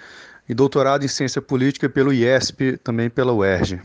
[0.48, 3.80] e doutorado em ciência política pelo IESP, também pela UERJ.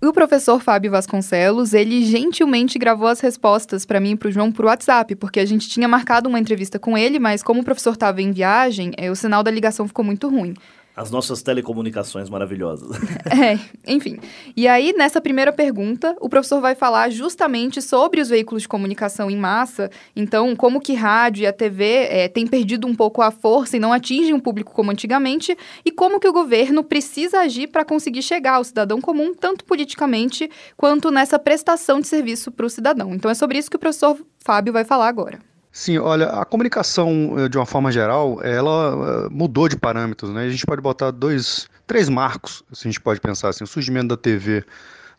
[0.00, 4.52] O professor Fábio Vasconcelos, ele gentilmente gravou as respostas para mim e para o João
[4.52, 7.94] por WhatsApp, porque a gente tinha marcado uma entrevista com ele, mas como o professor
[7.94, 10.54] estava em viagem, eh, o sinal da ligação ficou muito ruim
[10.98, 12.98] as nossas telecomunicações maravilhosas.
[13.28, 14.18] É, enfim.
[14.56, 19.30] E aí, nessa primeira pergunta, o professor vai falar justamente sobre os veículos de comunicação
[19.30, 19.90] em massa.
[20.16, 23.80] Então, como que rádio e a TV é, têm perdido um pouco a força e
[23.80, 28.22] não atingem o público como antigamente, e como que o governo precisa agir para conseguir
[28.22, 33.14] chegar ao cidadão comum, tanto politicamente quanto nessa prestação de serviço para o cidadão.
[33.14, 35.47] Então, é sobre isso que o professor Fábio vai falar agora.
[35.78, 40.42] Sim, olha, a comunicação, eh, de uma forma geral, ela eh, mudou de parâmetros, né?
[40.42, 44.08] A gente pode botar dois, três marcos, se a gente pode pensar assim, o surgimento
[44.08, 44.64] da TV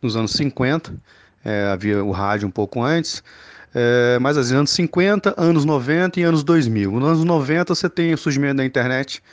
[0.01, 0.93] nos anos 50,
[1.45, 3.23] é, eh, havia o rádio um pouco antes,
[3.73, 6.91] é, mas assim, anos 50, anos 90 e anos 2000.
[6.91, 9.23] Nos anos 90 você tem o surgimento da internet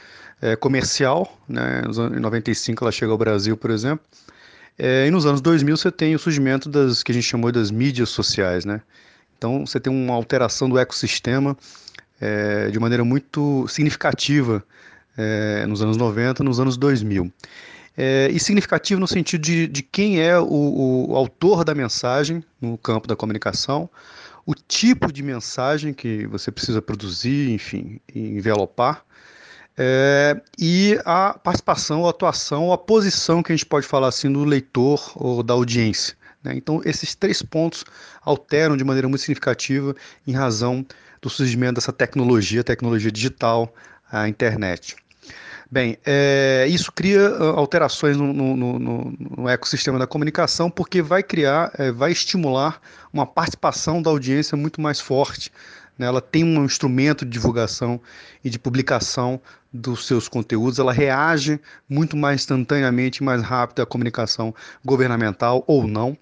[0.40, 1.82] é, comercial, né?
[2.16, 4.06] em 95 ela chega ao Brasil, por exemplo,
[4.78, 7.72] é, e nos anos 2000 você tem o surgimento das que a gente chamou das
[7.72, 8.80] mídias sociais, né?
[9.36, 11.56] Então você tem uma alteração do ecossistema
[12.20, 14.64] é, de maneira muito significativa
[15.16, 17.32] é, nos anos 90, nos anos 2000.
[17.96, 22.76] É, e significativo no sentido de, de quem é o, o, autor da mensagem no
[22.76, 23.88] campo da comunicação,
[24.44, 29.02] o tipo de mensagem que você precisa produzir, enfim, envelopar,
[29.78, 34.44] é, e a participação, a atuação, a posição que a gente pode falar assim do
[34.44, 36.14] leitor ou da audiência.
[36.46, 36.54] Né?
[36.56, 37.84] Então, esses três pontos
[38.22, 39.94] alteram de maneira muito significativa
[40.26, 40.86] em razão
[41.20, 43.74] do surgimento dessa tecnologia, tecnologia digital,
[44.10, 44.96] a internet.
[45.68, 51.24] Bem, é, isso cria ah, alterações no, no, no, no, ecossistema da comunicação, porque vai
[51.24, 52.80] criar, é, vai estimular
[53.12, 55.50] uma participação da audiência muito mais forte.
[55.98, 56.06] Né?
[56.06, 58.00] Ela tem um instrumento de divulgação
[58.44, 59.40] e de publicação
[59.72, 64.54] dos seus conteúdos, ela reage muito mais instantaneamente, mais rápido à comunicação
[64.84, 66.16] governamental ou não.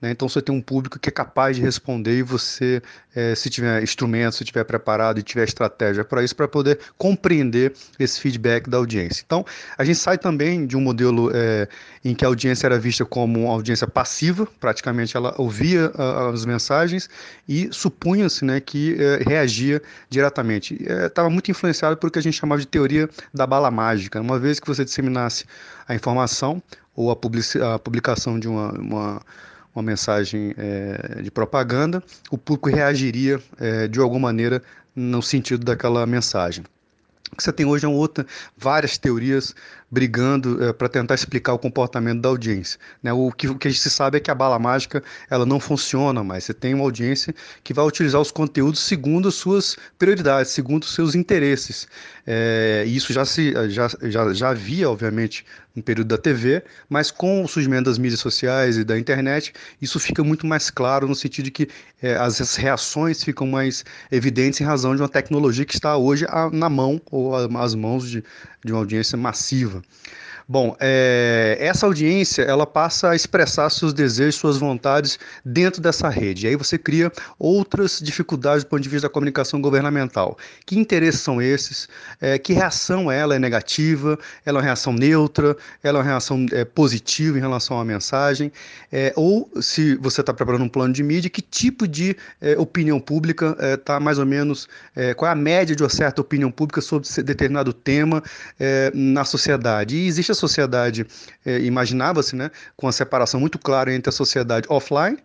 [0.00, 0.10] Né?
[0.10, 2.82] Então você tem um público que é capaz de responder e você,
[3.14, 7.72] é, se tiver instrumento, se tiver preparado e tiver estratégia para isso, para poder compreender
[7.98, 9.22] esse feedback da audiência.
[9.24, 9.44] Então
[9.76, 11.68] a gente sai também de um modelo é,
[12.04, 15.92] em que a audiência era vista como uma audiência passiva, praticamente ela ouvia
[16.32, 17.10] as mensagens
[17.48, 20.78] e supunha-se né, que é, reagia diretamente.
[21.06, 24.20] Estava muito influenciado por o que a gente chamava de teoria da bala mágica.
[24.20, 25.44] Uma vez que você disseminasse
[25.86, 26.62] a informação
[26.94, 27.14] ou a,
[27.74, 29.22] a publicação de uma, uma
[29.74, 34.62] uma mensagem é, de propaganda, o público reagiria é, de alguma maneira
[34.94, 36.64] no sentido daquela mensagem.
[37.32, 39.54] O que você tem hoje é outra, várias teorias
[39.88, 42.78] brigando é, para tentar explicar o comportamento da audiência.
[43.00, 43.12] Né?
[43.12, 46.24] O, que, o que a gente sabe é que a bala mágica ela não funciona
[46.24, 46.44] mais.
[46.44, 50.92] Você tem uma audiência que vai utilizar os conteúdos segundo as suas prioridades, segundo os
[50.92, 51.86] seus interesses.
[52.32, 57.42] É, isso já, se, já, já, já havia, obviamente, no período da TV, mas com
[57.42, 61.46] o surgimento das mídias sociais e da internet, isso fica muito mais claro no sentido
[61.46, 61.68] de que
[62.00, 66.70] é, as reações ficam mais evidentes em razão de uma tecnologia que está hoje na
[66.70, 68.22] mão ou às mãos de,
[68.64, 69.82] de uma audiência massiva.
[70.50, 76.44] Bom, é, essa audiência ela passa a expressar seus desejos, suas vontades dentro dessa rede.
[76.44, 80.36] E aí você cria outras dificuldades do ponto de vista da comunicação governamental.
[80.66, 81.88] Que interesses são esses?
[82.20, 84.18] É, que reação ela é negativa?
[84.44, 85.56] Ela é uma reação neutra?
[85.84, 88.50] Ela é uma reação é, positiva em relação à mensagem?
[89.14, 92.16] Ou se você está preparando um plano de mídia, que tipo de
[92.58, 94.68] opinião pública está mais ou menos?
[95.16, 98.20] qual é a média de uma certa opinião pública sobre determinado tema
[98.92, 99.96] na sociedade?
[99.96, 101.06] E existe sociedade
[101.44, 105.18] é, imaginava-se, né, com a separação muito clara entre a sociedade offline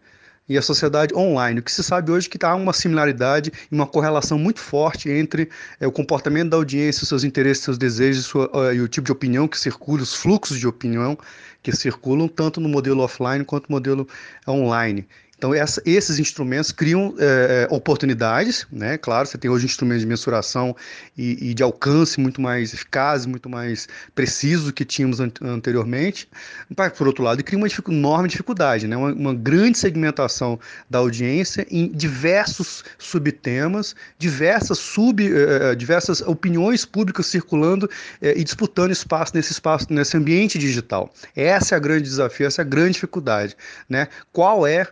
[0.48, 1.60] e a sociedade online.
[1.60, 5.10] O que se sabe hoje é que há uma similaridade e uma correlação muito forte
[5.10, 5.50] entre
[5.80, 9.12] é, o comportamento da audiência, seus interesses, seus desejos sua, uh, e o tipo de
[9.12, 11.18] opinião que circula, os fluxos de opinião
[11.64, 14.08] que circulam tanto no modelo offline quanto no modelo
[14.48, 15.08] online.
[15.38, 18.98] Então, essa, esses instrumentos criam é, oportunidades, né?
[18.98, 20.76] Claro, você tem hoje instrumentos de mensuração
[21.18, 26.30] e, e, de alcance muito mais eficazes, muito mais precisos do que tínhamos an anteriormente.
[26.76, 28.96] Mas, por outro lado, cria uma dific enorme dificuldade, né?
[28.96, 30.58] Uma, uma, grande segmentação
[30.90, 37.90] da audiência em diversos subtemas, diversas, sub, é, diversas opiniões públicas circulando
[38.22, 41.14] é, e disputando espaço nesse espaço, nesse ambiente digital.
[41.36, 43.58] Essa é a grande desafio, essa é a grande dificuldade,
[43.90, 44.08] né?
[44.32, 44.88] Qual é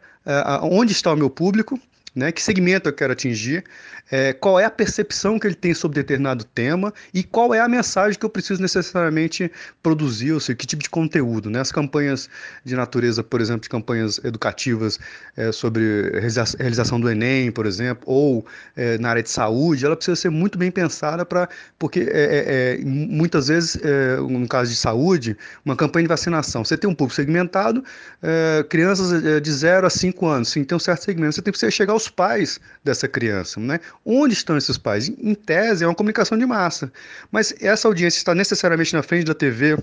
[0.62, 1.79] onde está o meu público,
[2.15, 3.63] né, que segmento eu quero atingir,
[4.11, 7.67] é, qual é a percepção que ele tem sobre determinado tema e qual é a
[7.67, 11.49] mensagem que eu preciso necessariamente produzir, ou seja, que tipo de conteúdo.
[11.49, 11.59] Né?
[11.59, 12.29] As campanhas
[12.63, 14.99] de natureza, por exemplo, de campanhas educativas
[15.35, 15.81] é, sobre
[16.59, 20.57] realização do Enem, por exemplo, ou é, na área de saúde, ela precisa ser muito
[20.57, 23.77] bem pensada para, porque é, é, é muitas vezes,
[24.29, 27.83] no caso de saúde, uma campanha de vacinação, você tem um público segmentado,
[28.69, 31.93] crianças de 0 a 5 anos, sim, tem um certo segmento, você tem que chegar
[31.93, 33.79] aos pais dessa criança, né?
[34.05, 35.07] Onde estão esses pais?
[35.07, 36.91] Em tese, é uma comunicação de massa.
[37.31, 39.77] Mas essa audiência está necessariamente na frente da TV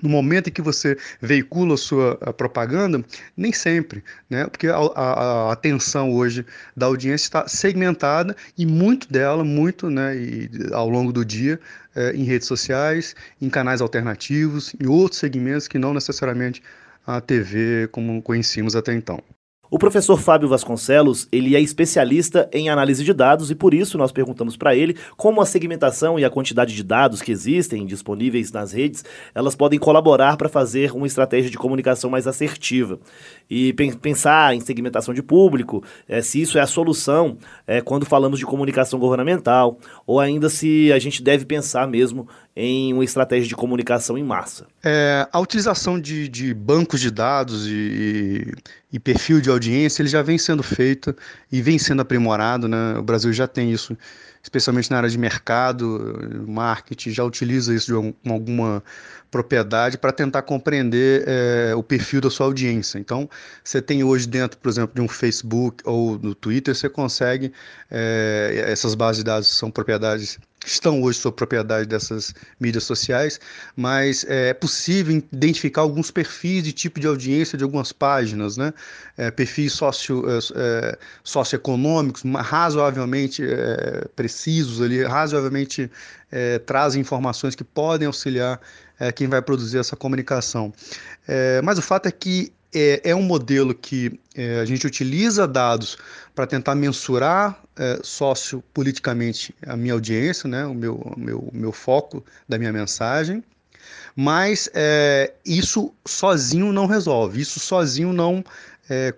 [0.00, 3.04] no momento em que você veicula a sua propaganda,
[3.36, 4.46] nem sempre, né?
[4.46, 6.46] Porque a, a, a, atenção hoje
[6.76, 10.16] da audiência está segmentada e muito dela, muito, né?
[10.16, 11.60] E, ao longo do dia,
[11.94, 16.62] é, em redes sociais, em canais alternativos, em outros segmentos que não necessariamente
[17.06, 19.22] a TV como conhecíamos até então.
[19.74, 24.12] O professor Fábio Vasconcelos, ele é especialista em análise de dados e por isso nós
[24.12, 28.72] perguntamos para ele como a segmentação e a quantidade de dados que existem disponíveis nas
[28.72, 29.02] redes,
[29.34, 33.00] elas podem colaborar para fazer uma estratégia de comunicação mais assertiva.
[33.48, 38.38] E pensar em segmentação de público, é, se isso é a solução é, quando falamos
[38.38, 43.54] de comunicação governamental, ou ainda se a gente deve pensar mesmo em uma estratégia de
[43.54, 44.66] comunicação em massa.
[44.84, 48.52] É, a utilização de, de, bancos de dados e,
[48.92, 51.16] e, perfil de audiência ele já vem sendo feita
[51.50, 52.68] e vem sendo aprimorado.
[52.68, 52.98] Né?
[52.98, 53.96] O Brasil já tem isso,
[54.42, 58.82] especialmente na área de mercado, marketing, já utiliza isso de alguma
[59.32, 62.98] propriedade para tentar compreender é, o perfil da sua audiência.
[62.98, 63.28] Então,
[63.64, 67.50] você tem hoje dentro, por exemplo, de um Facebook ou no Twitter, você consegue,
[67.90, 73.40] é, essas bases de dados são propriedades estão hoje sob propriedade dessas mídias sociais,
[73.74, 78.72] mas é possível identificar alguns perfis de tipo de audiência de algumas páginas, né?
[79.16, 85.90] É, perfis socio, é, socioeconômicos razoavelmente é, precisos ali, razoavelmente
[86.64, 88.58] trazem informações que podem auxiliar
[89.02, 90.72] é, quem vai produzir essa comunicação.
[91.26, 95.46] É, mas o fato é que é, é um modelo que é, a gente utiliza
[95.46, 95.98] dados
[96.36, 101.72] para tentar mensurar é, sociopoliticamente a minha audiência, né, o meu, o meu, o meu
[101.72, 103.42] foco da minha mensagem,
[104.14, 108.44] mas é, isso sozinho não resolve, isso sozinho não
[108.88, 109.12] é,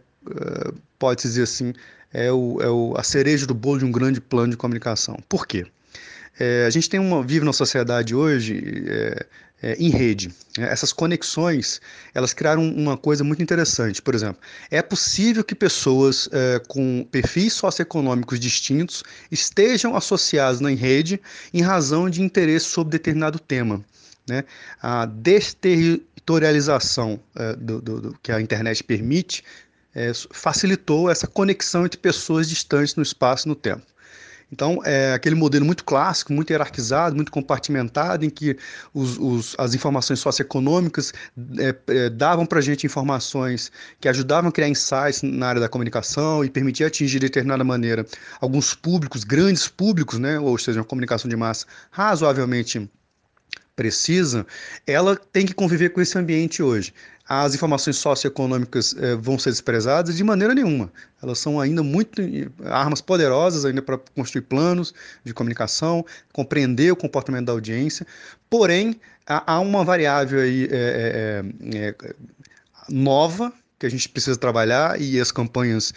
[0.98, 1.74] pode dizer assim,
[2.10, 5.18] é, o, é o, a cereja do bolo de um grande plano de comunicação.
[5.28, 5.66] Por quê?
[6.38, 9.26] É, a gente tem uma, vive numa sociedade hoje é,
[9.64, 10.30] é, em rede.
[10.58, 11.80] Essas conexões,
[12.12, 14.02] elas criaram uma coisa muito interessante.
[14.02, 14.36] Por exemplo,
[14.70, 21.18] é possível que pessoas é, com perfis socioeconômicos distintos estejam associadas na rede
[21.52, 23.82] em razão de interesse sobre determinado tema.
[24.28, 24.44] Né?
[24.82, 29.42] A desterritorialização é, do, do, do, que a internet permite
[29.94, 33.93] é, facilitou essa conexão entre pessoas distantes no espaço e no tempo.
[34.52, 38.56] Então, é aquele modelo muito clássico, muito hierarquizado, muito compartimentado, em que
[38.92, 41.12] os, os, as informações socioeconômicas
[41.58, 45.68] é, é, davam para a gente informações que ajudavam a criar insights na área da
[45.68, 48.06] comunicação e permitiam atingir de determinada maneira
[48.40, 52.88] alguns públicos, grandes públicos, né, ou seja, uma comunicação de massa razoavelmente
[53.74, 54.46] precisa,
[54.86, 56.92] ela tem que conviver com esse ambiente hoje
[57.26, 60.92] as informações socioeconômicas eh, vão ser desprezadas de maneira nenhuma.
[61.22, 62.20] Elas são ainda muito
[62.66, 64.92] armas poderosas ainda para construir planos
[65.24, 68.06] de comunicação, compreender o comportamento da audiência.
[68.50, 72.14] Porém, há, há uma variável aí é, é, é,
[72.90, 75.94] nova que a gente precisa trabalhar e as campanhas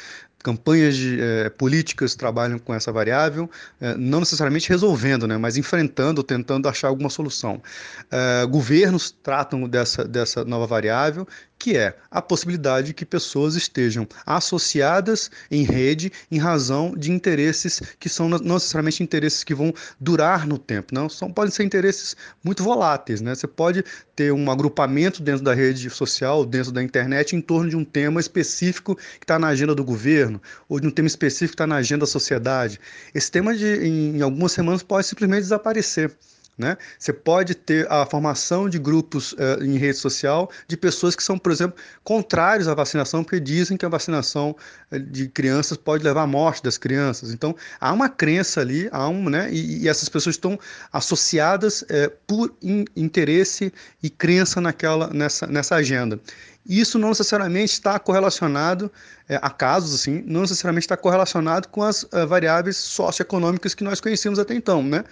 [0.47, 6.23] campanhas de, é, políticas trabalham com essa variável, é, não necessariamente resolvendo, né, mas enfrentando,
[6.23, 7.61] tentando achar alguma solução.
[8.09, 11.27] É, governos tratam dessa, dessa nova variável
[11.57, 17.81] que é a possibilidade de que pessoas estejam associadas em rede em razão de interesses
[17.99, 22.15] que são não necessariamente interesses que vão durar no tempo, não são podem ser interesses
[22.43, 23.35] muito voláteis, né?
[23.35, 23.83] Você pode
[24.15, 28.19] ter um agrupamento dentro da rede social, dentro da internet, em torno de um tema
[28.19, 31.77] específico que está na agenda do governo ou de um tema específico que está na
[31.77, 32.79] agenda da sociedade.
[33.13, 36.15] Esse tema de, em, em algumas semanas pode simplesmente desaparecer.
[36.57, 36.75] Né?
[36.97, 41.37] Você pode ter a formação de grupos uh, em rede social de pessoas que são,
[41.37, 44.55] por exemplo, contrários à vacinação, porque dizem que a vacinação
[44.89, 47.31] eh, de crianças pode levar à morte das crianças.
[47.31, 49.49] Então, há uma crença ali, há um, né?
[49.51, 50.57] e, e essas pessoas estão
[50.91, 56.19] associadas uh, por in, interesse e crença naquela, nessa, nessa agenda.
[56.67, 58.91] Isso não necessariamente está correlacionado,
[59.29, 64.01] é, a casos assim, não necessariamente está correlacionado com as uh, variáveis socioeconômicas que nós
[64.01, 65.03] conhecíamos até então, né?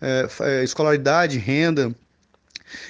[0.00, 1.94] É, é, escolaridade, renda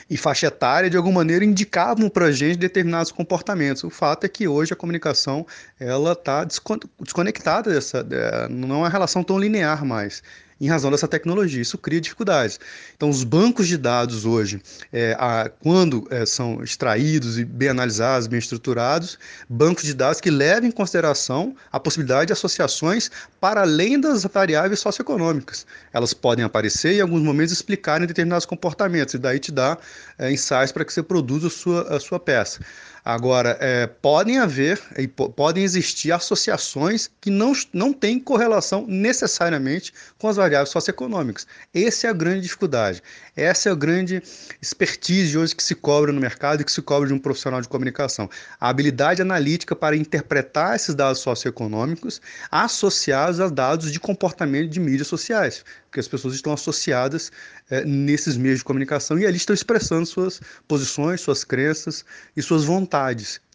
[0.09, 3.85] e faixa etária, de alguma maneira, indicavam para a gente determinados comportamentos.
[3.85, 5.47] O fato é que hoje a comunicação
[5.79, 8.07] ela está desconectada dessa,
[8.49, 10.23] não é uma relação tão linear mais
[10.65, 11.61] em razão dessa tecnologia.
[11.61, 12.59] Isso cria dificuldades.
[12.97, 14.61] Então, os bancos de dados hoje,
[14.93, 20.31] é, a, quando é, são extraídos e bem analisados, bem estruturados, bancos de dados que
[20.31, 23.11] levam em consideração a possibilidade de associações
[23.41, 25.67] para além das variáveis socioeconômicas.
[25.93, 29.79] Elas podem aparecer e, em alguns momentos, explicarem determinados comportamentos, e daí te dá
[30.19, 30.33] é,
[30.73, 32.61] para que você produza a sua, a sua peça.
[33.05, 40.27] Agora, é, podem haver e podem existir associações que não, não têm correlação necessariamente com
[40.27, 41.47] as variáveis socioeconômicas.
[41.75, 43.03] Essa é a grande dificuldade.
[43.37, 44.23] Essa é a grande
[44.63, 47.69] expertise hoje que se cobra no mercado e que se cobra de um profissional de
[47.69, 48.31] comunicação.
[48.59, 55.09] A habilidade analítica para interpretar esses dados socioeconômicos associados a dados de comportamento de mídias
[55.09, 55.63] sociais
[55.95, 57.31] porque as pessoas estão associadas
[57.71, 62.05] é, nesses meios de comunicação e ali estão expressando suas posições, suas crenças
[62.37, 62.94] e suas vontades.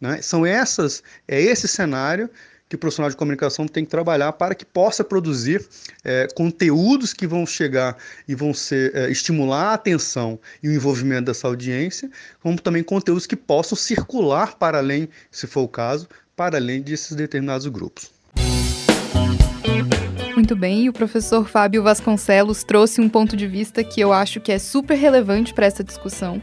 [0.02, 0.22] Né?
[0.22, 2.30] São essas, é esse cenário
[2.70, 5.68] que o profissional de comunicação tem que trabalhar para que possa produzir
[6.04, 11.26] é, conteúdos que vão chegar e vão ser é, estimular a atenção e o envolvimento
[11.26, 16.58] dessa audiência, como também conteúdos que possam circular para além, se for o caso, para
[16.58, 18.12] além desses determinados grupos.
[20.36, 24.40] Muito bem, e o professor Fábio Vasconcelos trouxe um ponto de vista que eu acho
[24.40, 26.42] que é super relevante para essa discussão,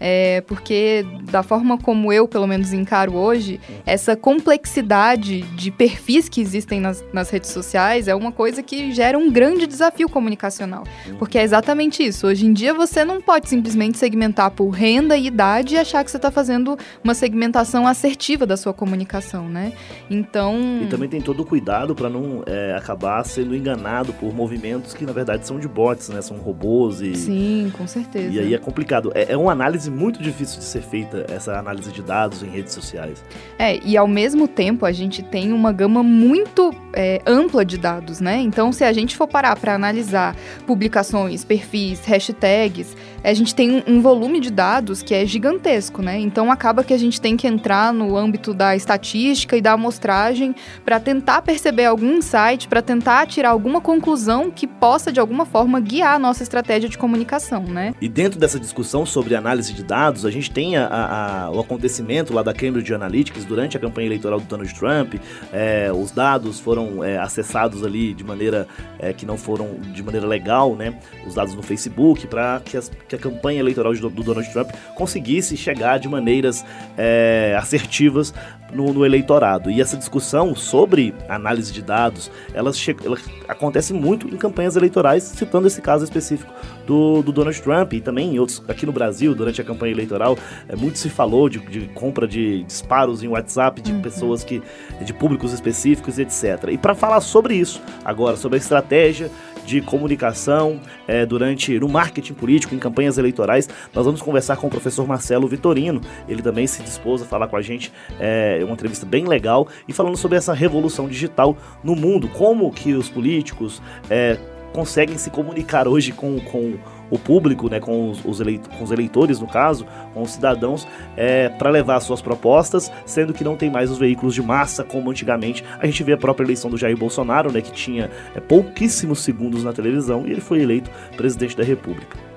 [0.00, 6.40] é, porque da forma como eu, pelo menos, encaro hoje, essa complexidade de perfis que
[6.40, 10.84] existem nas, nas redes sociais é uma coisa que gera um grande desafio comunicacional.
[11.18, 12.26] Porque é exatamente isso.
[12.26, 16.10] Hoje em dia você não pode simplesmente segmentar por renda e idade e achar que
[16.10, 19.72] você está fazendo uma segmentação assertiva da sua comunicação, né?
[20.10, 20.80] Então.
[20.82, 25.04] E também tem todo o cuidado para não é, acabar sendo enganado por movimentos que
[25.04, 26.22] na verdade são de bots, né?
[26.22, 27.14] São robôs e.
[27.14, 28.28] Sim, com certeza.
[28.34, 29.10] E aí é complicado.
[29.14, 32.48] É, é uma análise análise muito difícil de ser feita, essa análise de dados em
[32.48, 33.22] redes sociais.
[33.58, 38.20] É, e ao mesmo tempo a gente tem uma gama muito é, ampla de dados,
[38.20, 38.40] né?
[38.40, 40.36] Então, se a gente for parar para analisar
[40.66, 46.18] publicações, perfis, hashtags, a gente tem um, um volume de dados que é gigantesco, né?
[46.18, 50.54] Então, acaba que a gente tem que entrar no âmbito da estatística e da amostragem
[50.84, 55.80] para tentar perceber algum insight, para tentar tirar alguma conclusão que possa, de alguma forma,
[55.80, 57.94] guiar a nossa estratégia de comunicação, né?
[58.00, 62.32] E dentro dessa discussão sobre análise de dados, a gente tem a, a, o acontecimento
[62.32, 65.14] lá da Cambridge Analytics durante a campanha eleitoral do Donald Trump.
[65.52, 68.66] É, os dados foram é, acessados ali de maneira
[68.98, 70.98] é, que não foram de maneira legal, né?
[71.26, 75.56] Os dados no Facebook, para que, que, a campanha eleitoral do, do, Donald Trump conseguisse
[75.56, 76.64] chegar de maneiras
[76.96, 78.32] é, assertivas
[78.72, 79.70] no, no, eleitorado.
[79.70, 82.70] E essa discussão sobre análise de dados, ela,
[83.04, 86.52] ela, acontece muito em campanhas eleitorais, citando esse caso específico
[86.86, 90.36] do, do, Donald Trump e também em outros aqui no Brasil, durante a campanha eleitoral,
[90.68, 94.02] é, muito se falou de, de compra de disparos em WhatsApp de uhum.
[94.02, 94.62] pessoas que.
[95.00, 96.70] de públicos específicos, etc.
[96.70, 99.30] E para falar sobre isso, agora, sobre a estratégia
[99.68, 103.68] de comunicação é, durante no marketing político, em campanhas eleitorais.
[103.92, 106.00] Nós vamos conversar com o professor Marcelo Vitorino.
[106.26, 109.92] Ele também se dispôs a falar com a gente, é uma entrevista bem legal e
[109.92, 111.54] falando sobre essa revolução digital
[111.84, 114.38] no mundo, como que os políticos é,
[114.72, 116.78] conseguem se comunicar hoje com, com
[117.10, 118.38] o público, né, com, os, os
[118.76, 120.86] com os eleitores, no caso, com os cidadãos,
[121.16, 125.10] é, para levar suas propostas, sendo que não tem mais os veículos de massa como
[125.10, 125.64] antigamente.
[125.78, 129.64] A gente vê a própria eleição do Jair Bolsonaro, né, que tinha é, pouquíssimos segundos
[129.64, 132.28] na televisão e ele foi eleito presidente da República.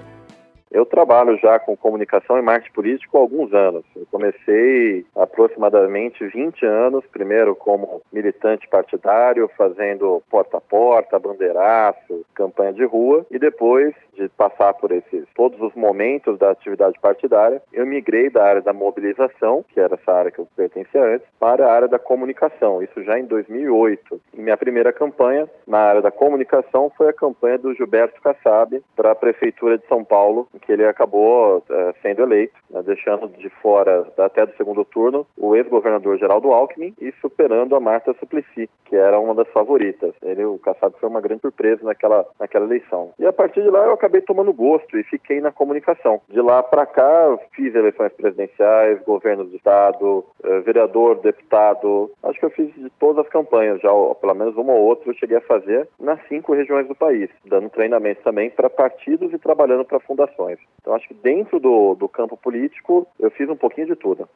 [0.72, 3.84] Eu trabalho já com comunicação e marketing político há alguns anos.
[3.93, 12.72] Eu comecei aproximadamente 20 anos, primeiro como militante partidário, fazendo porta a porta, bandeiraço, campanha
[12.72, 13.93] de rua, e depois
[14.28, 18.74] de passar por esses todos os momentos da atividade partidária, eu migrei da área da
[18.74, 23.03] mobilização, que era essa área que eu pertencia antes, para a área da comunicação, isso
[23.03, 24.22] já em 2008.
[24.34, 29.11] E minha primeira campanha na área da comunicação foi a campanha do Gilberto Kassab para
[29.11, 34.05] a Prefeitura de São Paulo, que ele acabou é, sendo eleito, né, deixando de fora
[34.17, 39.19] até do segundo turno o ex-governador Geraldo Alckmin e superando a Marta Suplicy, que era
[39.19, 40.13] uma das favoritas.
[40.22, 43.11] Ele, o Kassab foi uma grande surpresa naquela, naquela eleição.
[43.17, 46.20] E a partir de lá eu acabei tomando gosto e fiquei na comunicação.
[46.28, 52.12] De lá para cá fiz eleições presidenciais, governos de estado, é, vereador, deputado.
[52.24, 53.89] Acho que eu fiz de todas as campanhas, já
[54.20, 57.70] pelo menos uma ou outra eu cheguei a fazer nas cinco regiões do país, dando
[57.70, 60.59] treinamento também para partidos e trabalhando para fundações.
[60.82, 64.28] Então acho que dentro do, do campo político eu fiz um pouquinho de tudo.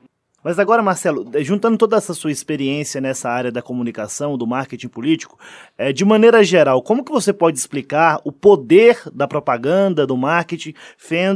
[0.45, 5.39] Mas agora, Marcelo, juntando toda essa sua experiência nessa área da comunicação, do marketing político,
[5.75, 10.75] é, de maneira geral, como que você pode explicar o poder da propaganda, do marketing,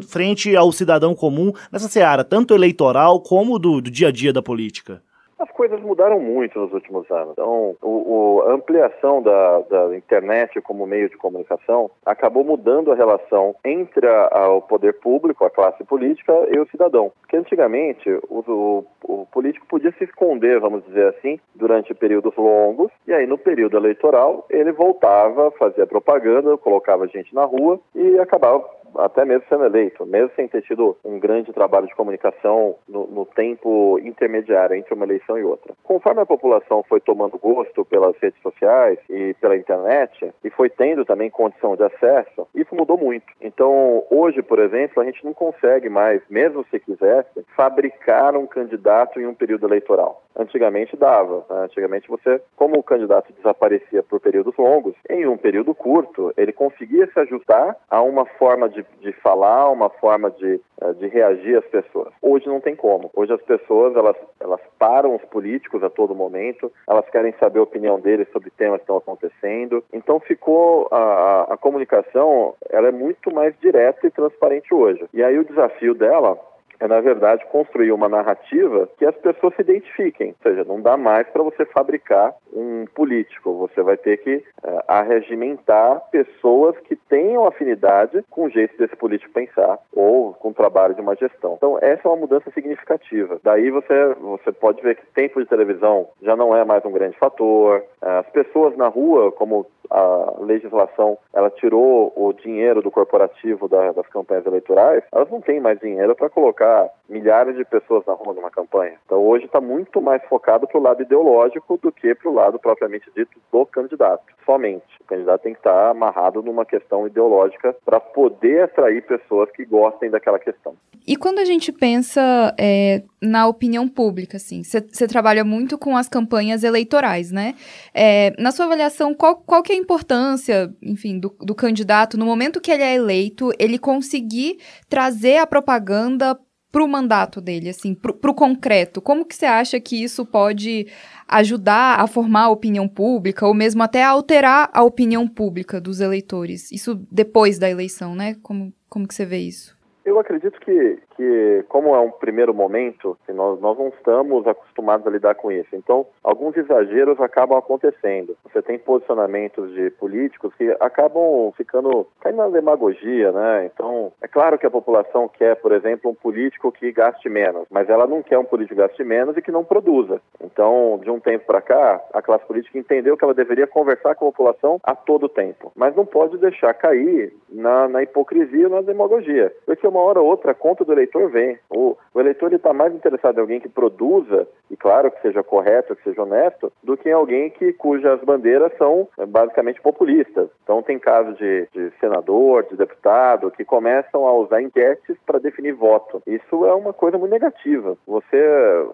[0.07, 4.43] frente ao cidadão comum nessa seara, tanto eleitoral como do, do dia a dia da
[4.43, 5.01] política?
[5.39, 7.31] As coisas mudaram muito nos últimos anos.
[7.31, 12.95] Então, o, o, a ampliação da, da, internet como meio de comunicação acabou mudando a
[12.95, 17.11] relação entre a, o poder público, a classe política e o cidadão.
[17.21, 23.13] Porque antigamente o, o, político podia se esconder, vamos dizer assim, durante períodos longos, e
[23.13, 28.59] aí no período eleitoral ele voltava, fazia propaganda, colocava gente na rua e acabava
[28.97, 33.25] até mesmo sendo eleito, mesmo sem ter tido um grande trabalho de comunicação no, no,
[33.25, 35.73] tempo intermediário entre uma eleição e outra.
[35.83, 41.05] Conforme a população foi tomando gosto pelas redes sociais e pela internet e foi tendo
[41.05, 43.25] também condição de acesso, isso mudou muito.
[43.41, 49.19] Então, hoje, por exemplo, a gente não consegue mais, mesmo se quisesse, fabricar um candidato
[49.19, 50.23] em um período eleitoral.
[50.39, 51.45] Antigamente dava.
[51.49, 51.65] Né?
[51.65, 57.05] Antigamente você, como o candidato desaparecia por períodos longos, em um período curto, ele conseguia
[57.11, 61.65] se ajustar a uma forma de, de falar, uma forma de, eh, de reagir às
[61.65, 62.13] pessoas.
[62.21, 63.11] Hoje não tem como.
[63.13, 67.63] Hoje as pessoas, elas, elas param os políticos a todo momento, elas querem saber a
[67.63, 69.83] opinião deles sobre temas que estão acontecendo.
[69.91, 75.05] Então ficou a, a comunicação, ela é muito mais direta e transparente hoje.
[75.13, 76.39] E aí o desafio dela
[76.79, 80.29] é, na verdade, construir uma narrativa que as pessoas se identifiquem.
[80.29, 83.57] Ou seja, não dá mais para você fabricar um político.
[83.57, 89.33] Você vai ter que uh, arregimentar pessoas que tenham afinidade com o jeito desse político
[89.33, 91.55] pensar ou com o trabalho de uma gestão.
[91.57, 93.39] Então, essa é uma mudança significativa.
[93.43, 97.17] Daí você, você pode ver que tempo de televisão já não é mais um grande
[97.17, 97.83] fator.
[98.01, 104.07] As pessoas na rua, como a legislação ela tirou o dinheiro do corporativo da, das
[104.07, 108.51] campanhas eleitorais, elas não têm mais dinheiro para colocar milhares de pessoas na rua numa
[108.51, 108.93] campanha.
[109.05, 112.59] Então hoje está muito mais focado para o lado ideológico do que para o lado
[112.59, 114.23] propriamente dito do candidato.
[114.45, 114.85] Somente.
[115.01, 119.65] O candidato tem que estar tá amarrado numa questão ideológica para poder atrair pessoas que
[119.65, 120.75] gostem daquela questão.
[121.07, 126.07] E quando a gente pensa é, na opinião pública, assim, você trabalha muito com as
[126.07, 127.55] campanhas eleitorais, né?
[127.93, 132.25] É, na sua avaliação, qual, qual que é a importância, enfim, do, do candidato no
[132.25, 136.37] momento que ele é eleito, ele conseguir trazer a propaganda
[136.71, 139.01] para o mandato dele, assim, para o concreto?
[139.01, 140.87] Como que você acha que isso pode
[141.27, 146.71] ajudar a formar a opinião pública ou mesmo até alterar a opinião pública dos eleitores?
[146.71, 148.35] Isso depois da eleição, né?
[148.41, 149.77] Como, como que você vê isso?
[150.05, 155.09] Eu acredito que, que como é um primeiro momento, nós, nós não estamos acostumados a
[155.09, 155.75] lidar com isso.
[155.75, 158.37] Então, alguns exageros acabam acontecendo.
[158.45, 163.65] Você tem posicionamentos de políticos que acabam ficando caindo na demagogia, né?
[163.65, 167.89] Então, é claro que a população quer, por exemplo, um político que gaste menos, mas
[167.89, 170.21] ela não quer um político que gaste menos e que não produza.
[170.41, 174.27] Então, de um tempo para cá, a classe política entendeu que ela deveria conversar com
[174.27, 179.53] a população a todo tempo, mas não pode deixar cair na, na hipocrisia na demagogia.
[179.65, 181.59] Porque uma hora ou outra a conta do eleitor eleitor vê.
[181.69, 185.95] O, o eleitor está mais interessado em alguém que produza, e claro que seja correto,
[185.95, 190.49] que seja honesto, do que em alguém que cujas bandeiras são é, basicamente populistas.
[190.63, 195.73] Então tem casos de, de senador, de deputado, que começam a usar enquetes para definir
[195.73, 196.21] voto.
[196.27, 197.97] Isso é uma coisa muito negativa.
[198.05, 198.37] Você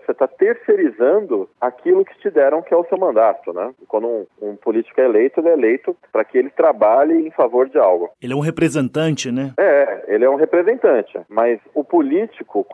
[0.07, 3.53] está terceirizando aquilo que te deram, que é o seu mandato.
[3.53, 3.73] Né?
[3.87, 7.67] Quando um, um político é eleito, ele é eleito para que ele trabalhe em favor
[7.67, 8.09] de algo.
[8.21, 9.53] Ele é um representante, né?
[9.57, 11.19] É, ele é um representante.
[11.29, 12.04] Mas o político,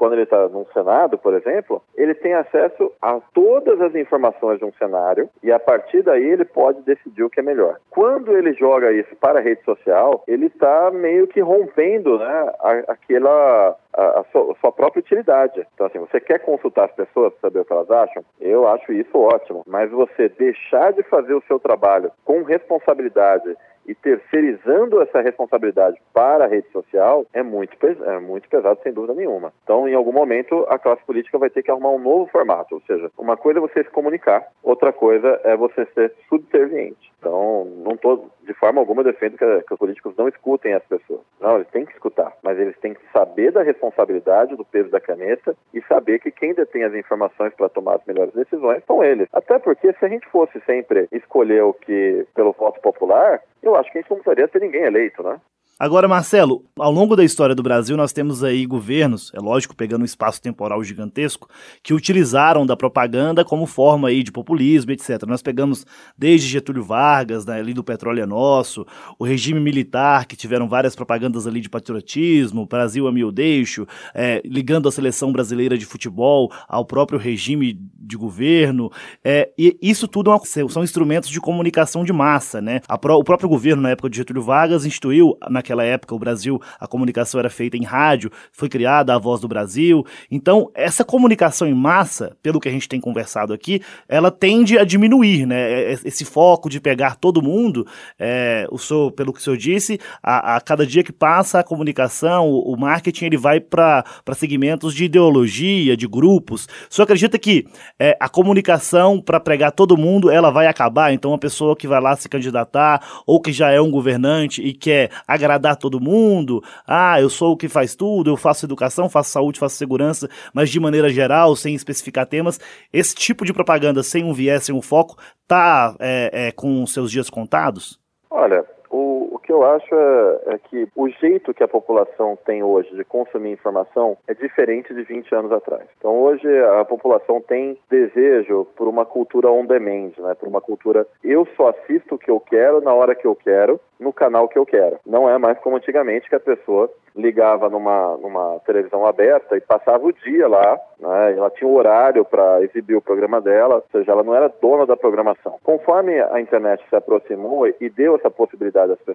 [0.02, 4.66] quando ele está no Senado, por exemplo, ele tem acesso a todas as informações de
[4.66, 7.78] um cenário e a partir daí ele pode decidir o que é melhor.
[7.90, 12.54] Quando ele joga isso para a rede social, ele está meio que rompendo né,
[12.88, 15.66] aquela a, a, sua, a, sua, própria utilidade.
[15.74, 18.24] Então, assim, você quer consultar as pessoas para saber o que elas acham?
[18.40, 19.64] Eu acho isso ótimo.
[19.68, 23.56] Mas você deixar de fazer o seu trabalho com responsabilidade
[23.86, 29.14] e terceirizando essa responsabilidade para a rede social é muito, é muito pesado, sem dúvida
[29.14, 29.54] nenhuma.
[29.64, 32.76] Então, em algum momento, a classe política vai ter que arrumar um novo formato.
[32.76, 37.12] Ou seja, uma coisa é você se comunicar, outra coisa é você ser subserviente.
[37.20, 41.22] Então, não estou, de forma alguma, defendo que, que, os políticos não escutem as pessoas.
[41.40, 45.00] Não, eles têm que escutar, mas eles têm que saber da responsabilidade, do peso da
[45.00, 49.28] caneta e saber que quem detém as informações para tomar as melhores decisões são eles.
[49.32, 53.92] Até porque, se a gente fosse sempre escolher o que pelo voto popular, eu acho
[53.92, 55.40] que gente não precisaria ter ninguém eleito, né?
[55.82, 60.04] Agora, Marcelo, ao longo da história do Brasil, nós temos aí governos, é lógico, pegando
[60.04, 61.50] um espaço temporal gigantesco,
[61.82, 65.24] que utilizaram da propaganda como forma aí de populismo, etc.
[65.26, 65.84] Nós pegamos
[66.16, 68.86] desde Getúlio Vargas, né, ali do Petróleo é Nosso,
[69.18, 74.40] o regime militar, que tiveram várias propagandas ali de patriotismo, Brasil a mil deixo, é,
[74.46, 78.92] ligando a seleção brasileira de futebol ao próprio regime de governo.
[79.24, 80.38] É, e isso tudo é
[80.70, 82.82] são instrumentos de comunicação de massa, né?
[83.00, 86.62] Pro, o próprio governo, na época de Getúlio Vargas, instituiu naquela naquela época o Brasil,
[86.80, 90.06] a comunicação era feita em rádio, foi criada a Voz do Brasil.
[90.30, 94.84] Então, essa comunicação em massa, pelo que a gente tem conversado aqui, ela tende a
[94.84, 95.72] diminuir, né?
[95.72, 97.88] É, é, esse foco de pegar todo mundo,
[98.20, 101.64] é, o senhor, pelo que o senhor disse, a, a cada dia que passa a
[101.64, 104.04] comunicação, o, o marketing, ele vai para
[104.34, 106.66] segmentos de ideologia, de grupos.
[106.90, 107.66] O senhor acredita que
[107.98, 111.14] é, a comunicação para pregar todo mundo, ela vai acabar?
[111.14, 114.74] Então, uma pessoa que vai lá se candidatar, ou que já é um governante e
[114.74, 116.64] quer agradar agradar todo mundo.
[116.86, 120.70] Ah, eu sou o que faz tudo, eu faço educação, faço saúde, faço segurança, mas
[120.70, 122.60] de maneira geral, sem especificar temas.
[122.92, 127.12] Esse tipo de propaganda sem um viés, sem um foco, tá é, é, com seus
[127.12, 128.00] dias contados?
[128.30, 132.64] Olha, o, o que eu acho é, é, que o jeito que a população tem
[132.64, 135.84] hoje de consumir informação é diferente de 20 anos atrás.
[135.98, 136.48] Então hoje
[136.80, 140.34] a população tem desejo por uma cultura on demand, né?
[140.36, 143.80] por uma cultura eu só assisto o que eu quero na hora que eu quero
[144.00, 145.00] no canal que eu quero.
[145.06, 150.06] Não é mais como antigamente que a pessoa ligava numa, numa televisão aberta e passava
[150.06, 151.34] o dia lá, né?
[151.38, 154.86] ela tinha um horário para exibir o programa dela, ou seja, ela não era dona
[154.86, 155.58] da programação.
[155.64, 159.11] Conforme a internet se aproximou e deu essa possibilidade às pessoas,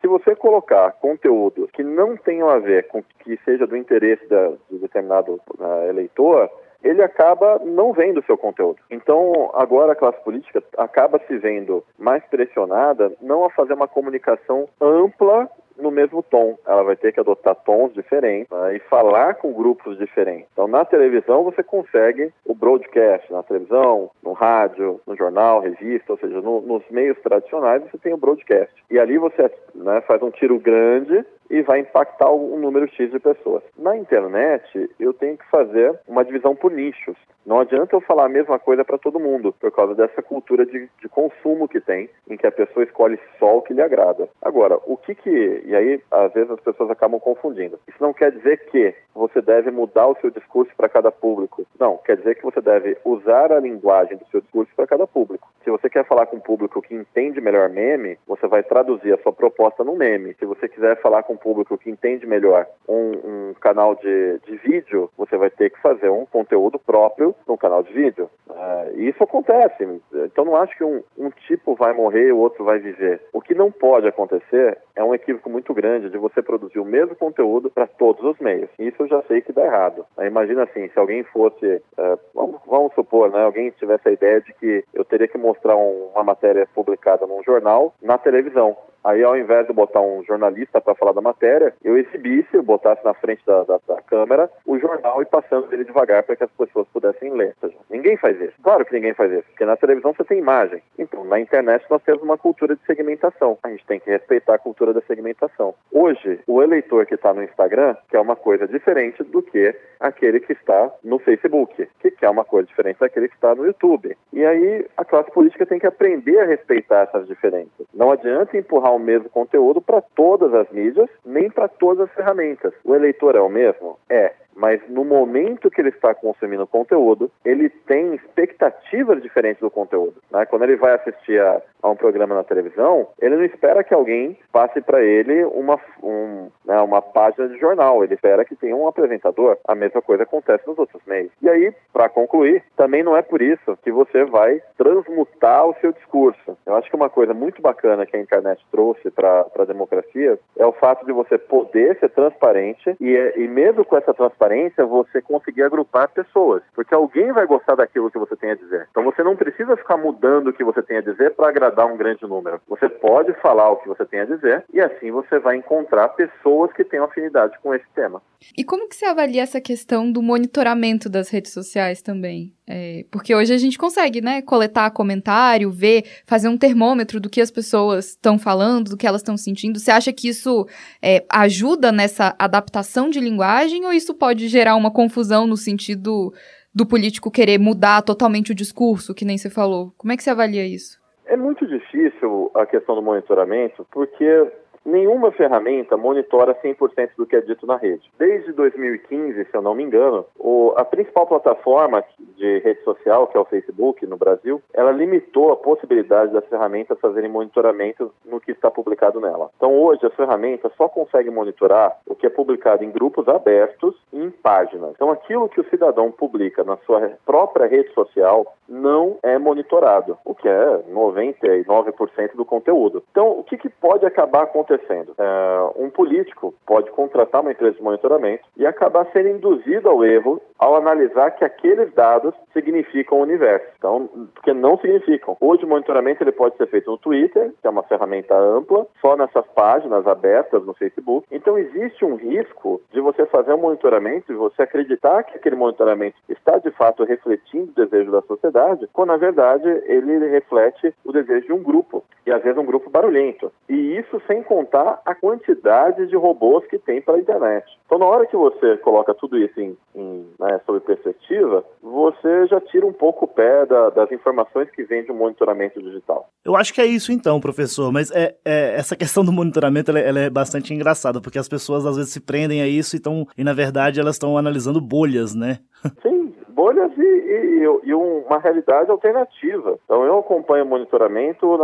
[0.00, 4.52] se você colocar conteúdos que não tenham a ver com que seja do interesse da,
[4.70, 6.50] de determinado uh, eleitor,
[6.82, 8.78] ele acaba não vendo o seu conteúdo.
[8.90, 14.68] Então, agora a classe política acaba se vendo mais pressionada não a fazer uma comunicação
[14.80, 16.58] ampla no mesmo tom.
[16.66, 20.48] Ela vai ter que adotar tons diferentes né, e falar com grupos diferentes.
[20.52, 23.32] Então, na televisão, você consegue o broadcast.
[23.32, 28.12] Na televisão, no rádio, no jornal, revista, ou seja, no, nos meios tradicionais, você tem
[28.12, 28.72] o broadcast.
[28.90, 33.18] E ali você né, faz um tiro grande e vai impactar um número X de
[33.18, 33.62] pessoas.
[33.76, 37.16] Na internet, eu tenho que fazer uma divisão por nichos.
[37.48, 40.86] Não adianta eu falar a mesma coisa para todo mundo, por causa dessa cultura de,
[41.00, 44.28] de, consumo que tem, em que a pessoa escolhe só o que lhe agrada.
[44.42, 45.62] Agora, o que que.
[45.64, 47.80] E aí, às vezes, as pessoas acabam confundindo.
[47.88, 51.64] Isso não quer dizer que você deve mudar o seu discurso para cada público.
[51.80, 55.48] Não, quer dizer que você deve usar a linguagem do seu discurso para cada público.
[55.64, 59.22] Se você quer falar com um público que entende melhor meme, você vai traduzir a
[59.22, 60.34] sua proposta num meme.
[60.38, 65.10] Se você quiser falar com público que entende melhor um, um canal de, de vídeo,
[65.16, 68.28] você vai ter que fazer um conteúdo próprio no canal de vídeo.
[68.50, 69.86] É, e isso acontece.
[70.12, 73.20] Então não acho que um, um tipo vai morrer e o outro vai viver.
[73.32, 77.14] O que não pode acontecer é um equívoco muito grande de você produzir o mesmo
[77.14, 78.68] conteúdo para todos os meios.
[78.78, 80.04] Isso eu já sei que dá errado.
[80.20, 84.52] Imagina assim, se alguém fosse, é, vamos, vamos, supor, né, alguém tivesse a ideia de
[84.54, 88.76] que eu teria que mostrar um, uma matéria publicada num jornal na televisão.
[89.04, 93.04] Aí, ao invés de botar um jornalista para falar da matéria, eu exibisse, eu botasse
[93.04, 96.50] na frente da, da, da câmera o jornal e passando ele devagar para que as
[96.50, 97.54] pessoas pudessem ler.
[97.60, 98.54] Seja, ninguém faz isso.
[98.62, 100.82] Claro que ninguém faz isso, porque na televisão você tem imagem.
[100.98, 103.58] Então, na internet nós temos uma cultura de segmentação.
[103.62, 105.74] A gente tem que respeitar a cultura da segmentação.
[105.92, 110.52] Hoje, o eleitor que está no Instagram quer uma coisa diferente do que aquele que
[110.52, 114.16] está no Facebook, que quer uma coisa diferente daquele que está no YouTube.
[114.32, 117.86] E aí a classe política tem que aprender a respeitar essas diferenças.
[117.92, 122.72] Não adianta empurrar o mesmo conteúdo para todas as mídias, nem para todas as ferramentas.
[122.84, 123.98] O eleitor é o mesmo?
[124.08, 130.16] É mas no momento que ele está consumindo conteúdo, ele tem expectativas diferentes do conteúdo.
[130.30, 130.44] Né?
[130.46, 134.36] Quando ele vai assistir a, a, um programa na televisão, ele não espera que alguém
[134.52, 138.88] passe para ele uma, um, né, uma página de jornal, ele espera que tenha um
[138.88, 139.56] apresentador.
[139.66, 141.30] A mesma coisa acontece nos outros meios.
[141.40, 145.92] E aí, para concluir, também não é por isso que você vai transmutar o seu
[145.92, 146.58] discurso.
[146.66, 150.66] Eu acho que uma coisa muito bacana que a internet trouxe para a democracia é
[150.66, 155.20] o fato de você poder ser transparente e, e mesmo com essa transparência, transparência você
[155.20, 158.88] conseguir agrupar pessoas, porque alguém vai gostar daquilo que você tem a dizer.
[158.90, 161.96] Então você não precisa ficar mudando o que você tem a dizer para agradar um
[161.96, 162.60] grande número.
[162.68, 166.72] Você pode falar o que você tem a dizer e assim você vai encontrar pessoas
[166.72, 168.22] que tenham afinidade com esse tema.
[168.56, 172.57] E como que você avalia essa questão do monitoramento das redes sociais também?
[172.68, 177.40] É, porque hoje a gente consegue, né, coletar comentário, ver, fazer um termômetro do que
[177.40, 179.78] as pessoas estão falando, do que elas estão sentindo.
[179.78, 180.66] Você acha que isso
[181.00, 186.32] é, ajuda nessa adaptação de linguagem ou isso pode gerar uma confusão no sentido
[186.74, 189.92] do político querer mudar totalmente o discurso, que nem você falou?
[189.96, 190.98] Como é que você avalia isso?
[191.24, 194.46] É muito difícil a questão do monitoramento, porque
[194.88, 198.10] Nenhuma ferramenta monitora 100% do que é dito na rede.
[198.18, 202.02] Desde 2015, se eu não me engano, o, a principal plataforma
[202.38, 206.98] de rede social, que é o Facebook no Brasil, ela limitou a possibilidade das ferramentas
[207.00, 209.50] fazerem monitoramento no que está publicado nela.
[209.58, 214.18] Então, hoje, as ferramentas só conseguem monitorar o que é publicado em grupos abertos e
[214.18, 214.92] em páginas.
[214.94, 220.34] Então, aquilo que o cidadão publica na sua própria rede social não é monitorado, o
[220.34, 223.02] que é 99% do conteúdo.
[223.10, 224.77] Então, o que, que pode acabar acontecendo?
[224.78, 225.14] Acontecendo?
[225.18, 230.40] É, um político pode contratar uma empresa de monitoramento e acabar sendo induzido ao erro
[230.58, 233.66] ao analisar que aqueles dados significam o universo.
[233.78, 235.36] Então, porque não significam.
[235.40, 239.16] Hoje o monitoramento ele pode ser feito no Twitter, que é uma ferramenta ampla, só
[239.16, 241.26] nessas páginas abertas no Facebook.
[241.30, 246.16] Então existe um risco de você fazer um monitoramento e você acreditar que aquele monitoramento
[246.28, 251.46] está de fato refletindo o desejo da sociedade, quando na verdade ele reflete o desejo
[251.46, 253.52] de um grupo e às vezes um grupo barulhento.
[253.68, 257.66] E isso sem contar a quantidade de robôs que tem pela internet.
[257.86, 262.60] Então, na hora que você coloca tudo isso em, em né, sob perspectiva, você já
[262.60, 266.28] tira um pouco o pé da, das informações que vêm de um monitoramento digital.
[266.44, 270.00] Eu acho que é isso então, professor, mas é, é essa questão do monitoramento ela,
[270.00, 273.26] ela, é bastante engraçada, porque as pessoas às vezes se prendem a isso e, tão,
[273.36, 275.58] e na verdade elas estão analisando bolhas, né?
[276.02, 276.27] Sim,
[276.58, 279.78] bolhas e, e, e, uma realidade alternativa.
[279.84, 281.56] Então eu acompanho o monitoramento.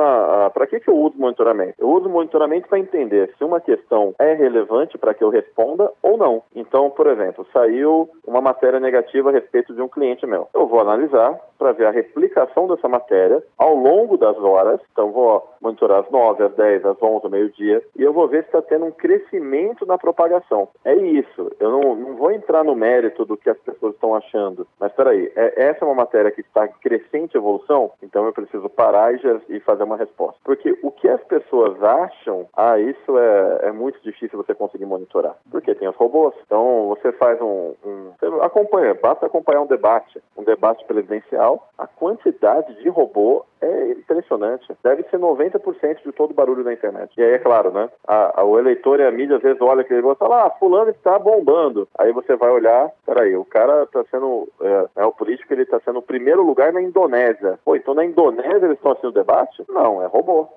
[0.54, 1.74] Para que, que eu uso monitoramento?
[1.80, 6.16] Eu uso monitoramento para entender se uma questão é relevante para que eu responda ou
[6.16, 6.44] não.
[6.54, 10.46] Então, por exemplo, saiu uma matéria negativa a respeito de um cliente meu.
[10.54, 14.80] Eu vou analisar para ver a replicação dessa matéria ao longo das horas.
[14.92, 18.42] Então vou monitorar às 9, às 10, às 11, ao meio-dia, e eu vou ver
[18.42, 20.68] se está tendo um crescimento na propagação.
[20.84, 21.50] É isso.
[21.58, 24.66] Eu não, não vou entrar no mérito do que as pessoas estão achando.
[24.84, 28.34] Mas espera aí, é, essa é uma matéria que está em crescente evolução, então eu
[28.34, 29.18] preciso parar e,
[29.48, 30.38] e, fazer uma resposta.
[30.44, 35.36] Porque o que as pessoas acham, ah, isso é, é muito difícil você conseguir monitorar.
[35.50, 36.34] Porque tem os robôs.
[36.44, 41.86] Então você faz um, um você acompanha, basta acompanhar um debate, um debate presidencial, a
[41.86, 44.66] quantidade de robô é impressionante.
[44.82, 47.12] Deve ser 90% de todo o barulho da internet.
[47.16, 47.88] E aí, é claro, né?
[48.06, 50.50] A, a, o eleitor e a mídia às vezes olha aquele negócio e fala, ah,
[50.50, 51.88] fulano está bombando.
[51.98, 55.80] Aí você vai olhar, peraí, o cara está sendo, é, é, o político, ele está
[55.80, 57.58] sendo o primeiro lugar na Indonésia.
[57.64, 59.64] Pô, então na Indonésia eles estão assistindo o debate?
[59.68, 60.48] Não, é robô.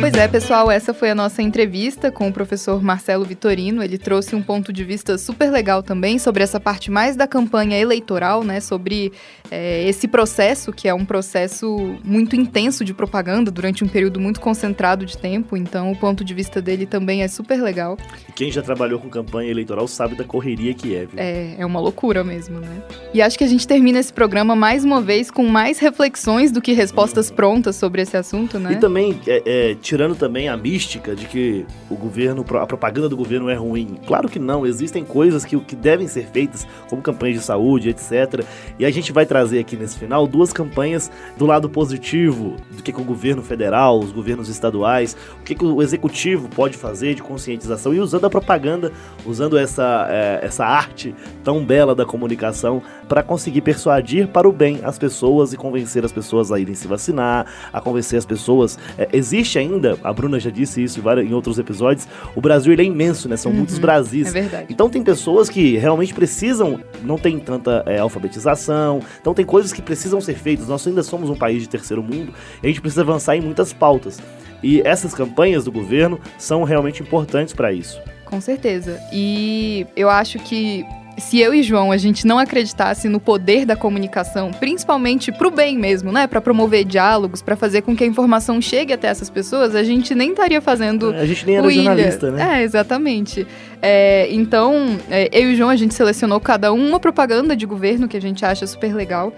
[0.00, 3.82] Pois é, pessoal, essa foi a nossa entrevista com o professor Marcelo Vitorino.
[3.82, 7.78] Ele trouxe um ponto de vista super legal também sobre essa parte mais da campanha
[7.78, 8.60] eleitoral, né?
[8.60, 9.12] Sobre
[9.50, 14.40] é, esse processo, que é um processo muito intenso de propaganda durante um período muito
[14.40, 15.56] concentrado de tempo.
[15.56, 17.96] Então, o ponto de vista dele também é super legal.
[18.34, 21.18] Quem já trabalhou com campanha eleitoral sabe da correria que é, viu?
[21.18, 22.82] É, é uma loucura mesmo, né?
[23.12, 26.60] E acho que a gente termina esse programa mais uma vez com mais reflexões do
[26.60, 28.72] que respostas prontas sobre esse assunto, né?
[28.72, 33.16] E também, é, é tirando também a mística de que o governo, a propaganda do
[33.16, 33.98] governo é ruim.
[34.06, 38.44] Claro que não, existem coisas que, que devem ser feitas, como campanhas de saúde, etc.
[38.78, 42.92] E a gente vai trazer aqui nesse final duas campanhas do lado positivo, do que,
[42.92, 47.22] que o governo federal, os governos estaduais, o que, que o executivo pode fazer de
[47.22, 48.92] conscientização e usando a propaganda,
[49.24, 54.80] usando essa, é, essa arte tão bela da comunicação para conseguir persuadir para o bem
[54.82, 58.78] as pessoas e convencer as pessoas a irem se vacinar, a convencer as pessoas.
[58.98, 62.84] É, existe ainda, a Bruna já disse isso em, outros episódios, o Brasil ele é
[62.84, 63.36] imenso, né?
[63.36, 64.28] São uhum, muitos Brasis.
[64.28, 64.66] É verdade.
[64.70, 69.82] Então tem pessoas que realmente precisam, não tem tanta é, alfabetização, então tem coisas que
[69.82, 70.68] precisam ser feitas.
[70.68, 73.72] Nós ainda somos um país de terceiro mundo e a gente precisa avançar em muitas
[73.72, 74.20] pautas.
[74.62, 78.00] E essas campanhas do governo são realmente importantes para isso.
[78.24, 78.98] Com certeza.
[79.12, 80.84] E eu acho que
[81.18, 85.78] se eu e João a gente não acreditasse no poder da comunicação, principalmente pro bem
[85.78, 89.74] mesmo, né, para promover diálogos, para fazer com que a informação chegue até essas pessoas,
[89.74, 91.82] a gente nem estaria fazendo a gente nem era Ilha.
[91.82, 92.60] jornalista, né?
[92.60, 93.46] É, exatamente.
[93.86, 98.08] É, então, é, eu e João a gente selecionou cada um uma propaganda de governo
[98.08, 99.30] que a gente acha super legal.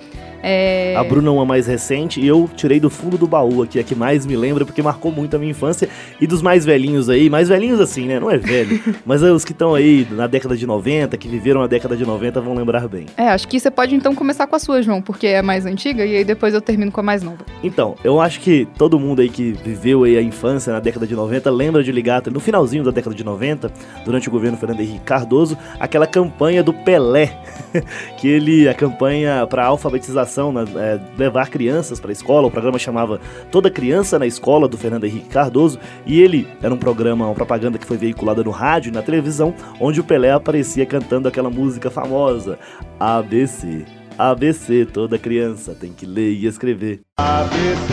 [0.48, 0.94] É...
[0.96, 3.96] A Bruna uma mais recente e eu tirei do fundo do baú aqui, a que
[3.96, 5.88] mais me lembra, porque marcou muito a minha infância.
[6.20, 8.20] E dos mais velhinhos aí, mais velhinhos assim, né?
[8.20, 11.62] Não é velho, mas é os que estão aí na década de 90, que viveram
[11.62, 13.06] a década de 90, vão lembrar bem.
[13.16, 16.06] É, acho que você pode então começar com a sua, João, porque é mais antiga,
[16.06, 17.38] e aí depois eu termino com a mais nova.
[17.64, 21.16] Então, eu acho que todo mundo aí que viveu aí a infância na década de
[21.16, 23.72] 90 lembra de ligar no finalzinho da década de 90,
[24.04, 27.36] durante o governo Fernando Henrique Cardoso, aquela campanha do Pelé,
[28.18, 32.46] que ele, a campanha para alfabetização na, é, levar crianças para a escola.
[32.46, 33.20] O programa chamava
[33.50, 35.78] Toda Criança na Escola, do Fernando Henrique Cardoso.
[36.04, 39.54] E ele era um programa, uma propaganda que foi veiculada no rádio e na televisão,
[39.80, 42.58] onde o Pelé aparecia cantando aquela música famosa:
[43.00, 43.84] ABC.
[44.18, 47.00] ABC, toda criança tem que ler e escrever.
[47.18, 47.92] ABC,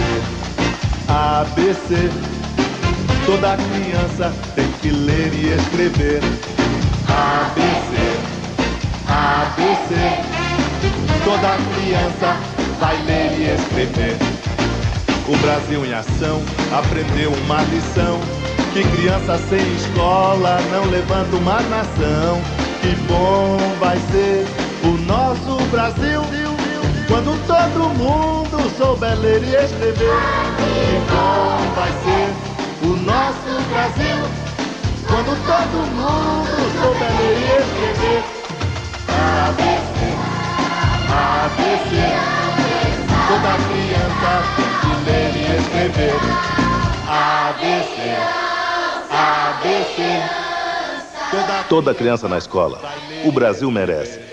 [1.10, 1.96] ABC,
[3.26, 6.20] toda criança tem que ler e escrever.
[7.08, 7.96] ABC,
[9.08, 9.96] ABC,
[11.24, 12.36] toda criança
[12.82, 14.18] vai ler e escrever.
[15.26, 16.42] O Brasil em ação
[16.78, 18.20] aprendeu uma lição:
[18.74, 22.42] que criança sem escola não levanta uma nação.
[22.82, 24.46] Que bom vai ser
[24.84, 26.22] o nosso Brasil
[27.08, 30.20] quando todo mundo souber ler e escrever.
[30.58, 34.43] Que bom vai ser o nosso Brasil
[35.14, 36.50] quando todo mundo
[36.82, 38.24] souber ler e escrever.
[39.46, 40.02] ABC,
[41.14, 41.94] ABC.
[43.28, 46.18] Toda criança tem que ler e escrever.
[47.08, 47.98] ABC,
[49.12, 49.98] ABC.
[51.30, 52.82] Toda, Toda criança na escola.
[53.24, 54.33] O Brasil merece.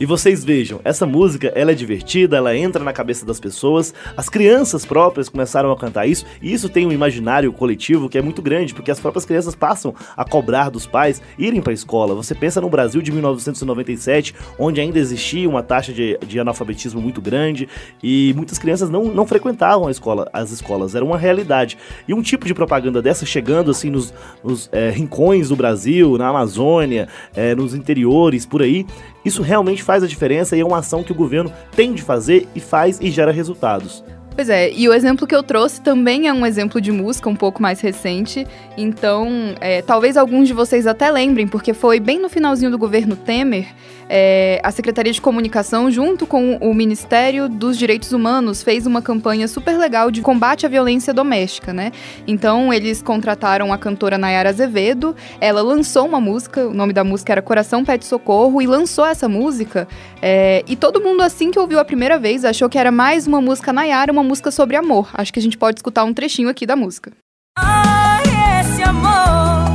[0.00, 4.30] E vocês vejam, essa música, ela é divertida, ela entra na cabeça das pessoas, as
[4.30, 8.40] crianças próprias começaram a cantar isso, e isso tem um imaginário coletivo que é muito
[8.40, 12.14] grande, porque as próprias crianças passam a cobrar dos pais irem para a escola.
[12.14, 17.20] Você pensa no Brasil de 1997, onde ainda existia uma taxa de, de analfabetismo muito
[17.20, 17.68] grande,
[18.02, 21.76] e muitas crianças não, não frequentavam a escola, as escolas, era uma realidade.
[22.08, 26.28] E um tipo de propaganda dessa chegando assim nos, nos é, rincões do Brasil, na
[26.28, 28.86] Amazônia, é, nos interiores, por aí,
[29.24, 32.48] isso realmente faz a diferença e é uma ação que o governo tem de fazer
[32.54, 34.02] e faz e gera resultados.
[34.34, 37.36] Pois é, e o exemplo que eu trouxe também é um exemplo de música um
[37.36, 38.46] pouco mais recente.
[38.76, 39.28] Então,
[39.60, 43.66] é, talvez alguns de vocês até lembrem, porque foi bem no finalzinho do governo Temer
[44.12, 49.46] é, a Secretaria de Comunicação, junto com o Ministério dos Direitos Humanos, fez uma campanha
[49.46, 51.92] super legal de combate à violência doméstica, né?
[52.26, 57.32] Então, eles contrataram a cantora Nayara Azevedo, ela lançou uma música, o nome da música
[57.32, 59.86] era Coração Pede Socorro, e lançou essa música.
[60.20, 63.40] É, e todo mundo, assim que ouviu a primeira vez, achou que era mais uma
[63.40, 65.08] música Nayara, uma música sobre amor.
[65.14, 67.12] Acho que a gente pode escutar um trechinho aqui da música.
[67.56, 68.24] Ai,
[68.60, 69.70] esse amor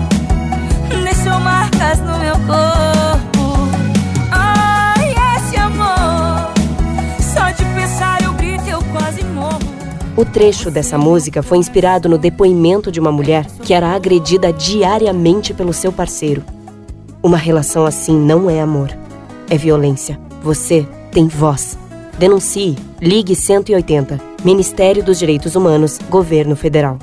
[1.25, 2.74] deixou marcas no meu corpo.
[10.18, 15.53] O trecho dessa música foi inspirado no depoimento de uma mulher que era agredida diariamente
[15.53, 16.41] pelo seu parceiro.
[17.22, 18.97] Uma relação assim não é amor,
[19.49, 20.18] é violência.
[20.41, 21.78] Você tem voz.
[22.18, 22.78] Denuncie.
[23.01, 24.22] Ligue 180.
[24.41, 26.97] Ministério dos Direitos Humanos, Governo Federal.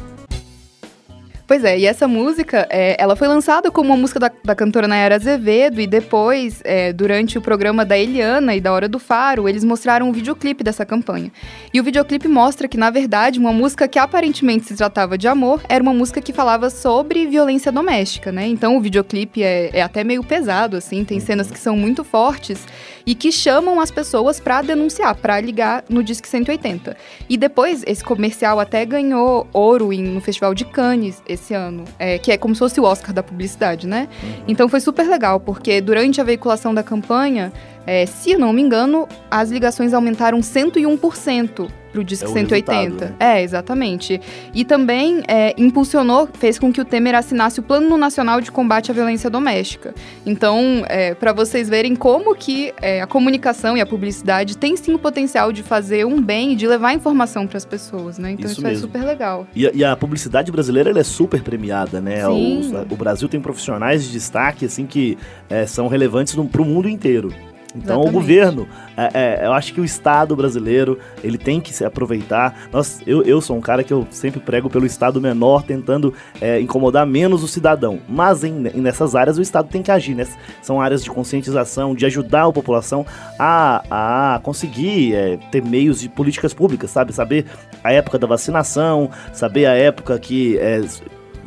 [1.52, 4.88] Pois é, e essa música, é, ela foi lançada como uma música da, da cantora
[4.88, 9.46] Nayara Azevedo e depois, é, durante o programa da Eliana e da Hora do Faro,
[9.46, 11.30] eles mostraram um videoclipe dessa campanha.
[11.70, 15.60] E o videoclipe mostra que, na verdade, uma música que aparentemente se tratava de amor
[15.68, 18.46] era uma música que falava sobre violência doméstica, né?
[18.46, 22.66] Então o videoclipe é, é até meio pesado, assim, tem cenas que são muito fortes
[23.04, 26.96] e que chamam as pessoas para denunciar, para ligar no Disque 180.
[27.28, 32.18] E depois, esse comercial até ganhou ouro em, no Festival de Cannes esse ano, é,
[32.18, 34.08] que é como se fosse o Oscar da publicidade, né?
[34.46, 37.52] Então foi super legal, porque durante a veiculação da campanha,
[37.86, 42.72] é, se não me engano, as ligações aumentaram 101% pro Disque É o 180.
[42.72, 43.16] resultado, né?
[43.20, 44.20] É, exatamente.
[44.54, 48.90] E também é, impulsionou, fez com que o Temer assinasse o Plano Nacional de Combate
[48.90, 49.94] à Violência Doméstica.
[50.24, 54.94] Então, é, para vocês verem como que é, a comunicação e a publicidade tem sim
[54.94, 58.32] o potencial de fazer um bem e de levar informação para as pessoas, né?
[58.32, 59.46] Então Isso isso, é super legal.
[59.54, 62.26] E, a- e a publicidade brasileira é super premiada, né?
[62.28, 65.18] O, o Brasil tem profissionais de destaque assim que
[65.50, 67.32] é, são relevantes para o mundo inteiro.
[67.74, 68.12] Então o Exatamente.
[68.12, 69.10] governo, é,
[69.42, 72.68] é, eu acho que o Estado brasileiro ele tem que se aproveitar.
[72.72, 76.60] Nós, eu, eu sou um cara que eu sempre prego pelo Estado menor, tentando é,
[76.60, 78.00] incomodar menos o cidadão.
[78.08, 80.26] Mas em, nessas áreas o Estado tem que agir, né?
[80.60, 83.06] São áreas de conscientização, de ajudar a população
[83.38, 87.12] a, a conseguir é, ter meios de políticas públicas, sabe?
[87.12, 87.46] Saber
[87.82, 90.80] a época da vacinação, saber a época que é,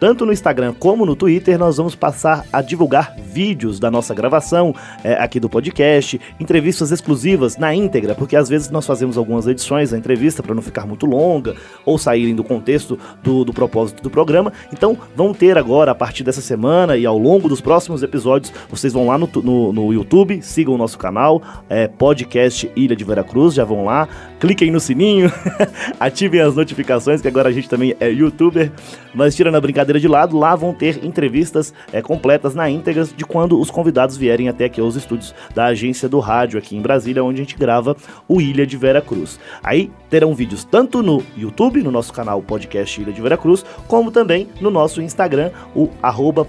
[0.00, 4.74] Tanto no Instagram como no Twitter, nós vamos passar a divulgar vídeos da nossa gravação
[5.04, 9.90] é, aqui do podcast, entrevistas exclusivas na íntegra, porque às vezes nós fazemos algumas edições
[9.90, 11.54] da entrevista para não ficar muito longa
[11.84, 14.52] ou saírem do contexto do, do propósito do programa.
[14.72, 18.92] Então, vão ter agora, a partir dessa semana e ao longo dos próximos episódios, vocês
[18.92, 23.54] vão lá no, no, no YouTube, sigam o nosso canal, é, podcast Ilha de Veracruz,
[23.54, 24.08] já vão lá, lá,
[24.40, 25.30] cliquem no sininho,
[26.00, 28.72] ativem as notificações, que agora a gente também é youtuber.
[29.14, 33.21] Mas tirando a brincadeira de lado, lá vão ter entrevistas é, completas na íntegra de
[33.24, 37.24] quando os convidados vierem até aqui aos estúdios da agência do rádio aqui em Brasília,
[37.24, 37.96] onde a gente grava
[38.28, 39.38] o Ilha de Vera Cruz.
[39.62, 44.10] Aí terão vídeos tanto no YouTube, no nosso canal Podcast Ilha de Vera Cruz, como
[44.10, 46.46] também no nosso Instagram, o arroba.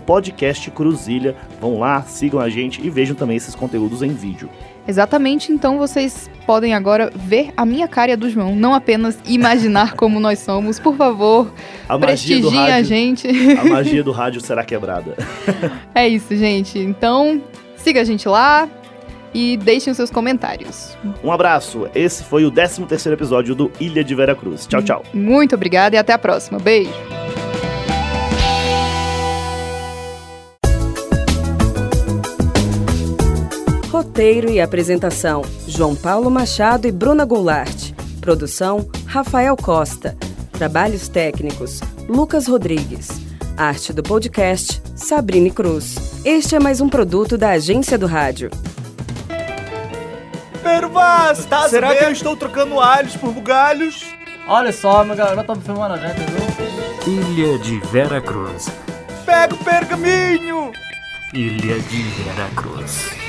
[1.60, 4.50] Vão lá, sigam a gente e vejam também esses conteúdos em vídeo.
[4.88, 9.18] Exatamente, então vocês podem agora ver a minha cara e a do João, não apenas
[9.26, 10.78] imaginar como nós somos.
[10.80, 11.54] Por favor,
[11.88, 13.28] A magia do prestigiem a rádio- gente.
[13.60, 15.16] A magia do rádio será quebrada.
[15.96, 16.78] É isso, gente.
[16.80, 17.42] Então,
[17.78, 18.68] siga a gente lá
[19.34, 20.98] e deixem os seus comentários.
[21.24, 21.88] Um abraço.
[21.96, 24.66] Esse foi o 13 terceiro episódio do Ilha de Vera Cruz.
[24.68, 25.04] Tchau, tchau.
[25.14, 26.60] Muito obrigada e até a próxima.
[26.60, 26.92] Beijo.
[33.94, 37.92] Roteiro e apresentação: João Paulo Machado e Bruna Goulart.
[38.20, 40.18] Produção: Rafael Costa.
[40.52, 41.80] Trabalhos técnicos:
[42.10, 43.10] Lucas Rodrigues.
[43.56, 45.94] Arte do podcast: Sabrine Cruz.
[46.26, 48.50] Este é mais um produto da Agência do Rádio.
[50.64, 54.08] Pervaz, será que eu estou trocando alhos por bugalhos?
[54.48, 57.14] Olha só, meu garoto tá filmando a gente, viu?
[57.14, 58.70] Ilha de Vera Cruz.
[59.24, 60.72] Pega o pergaminho!
[61.32, 63.23] Ilha de Vera Cruz.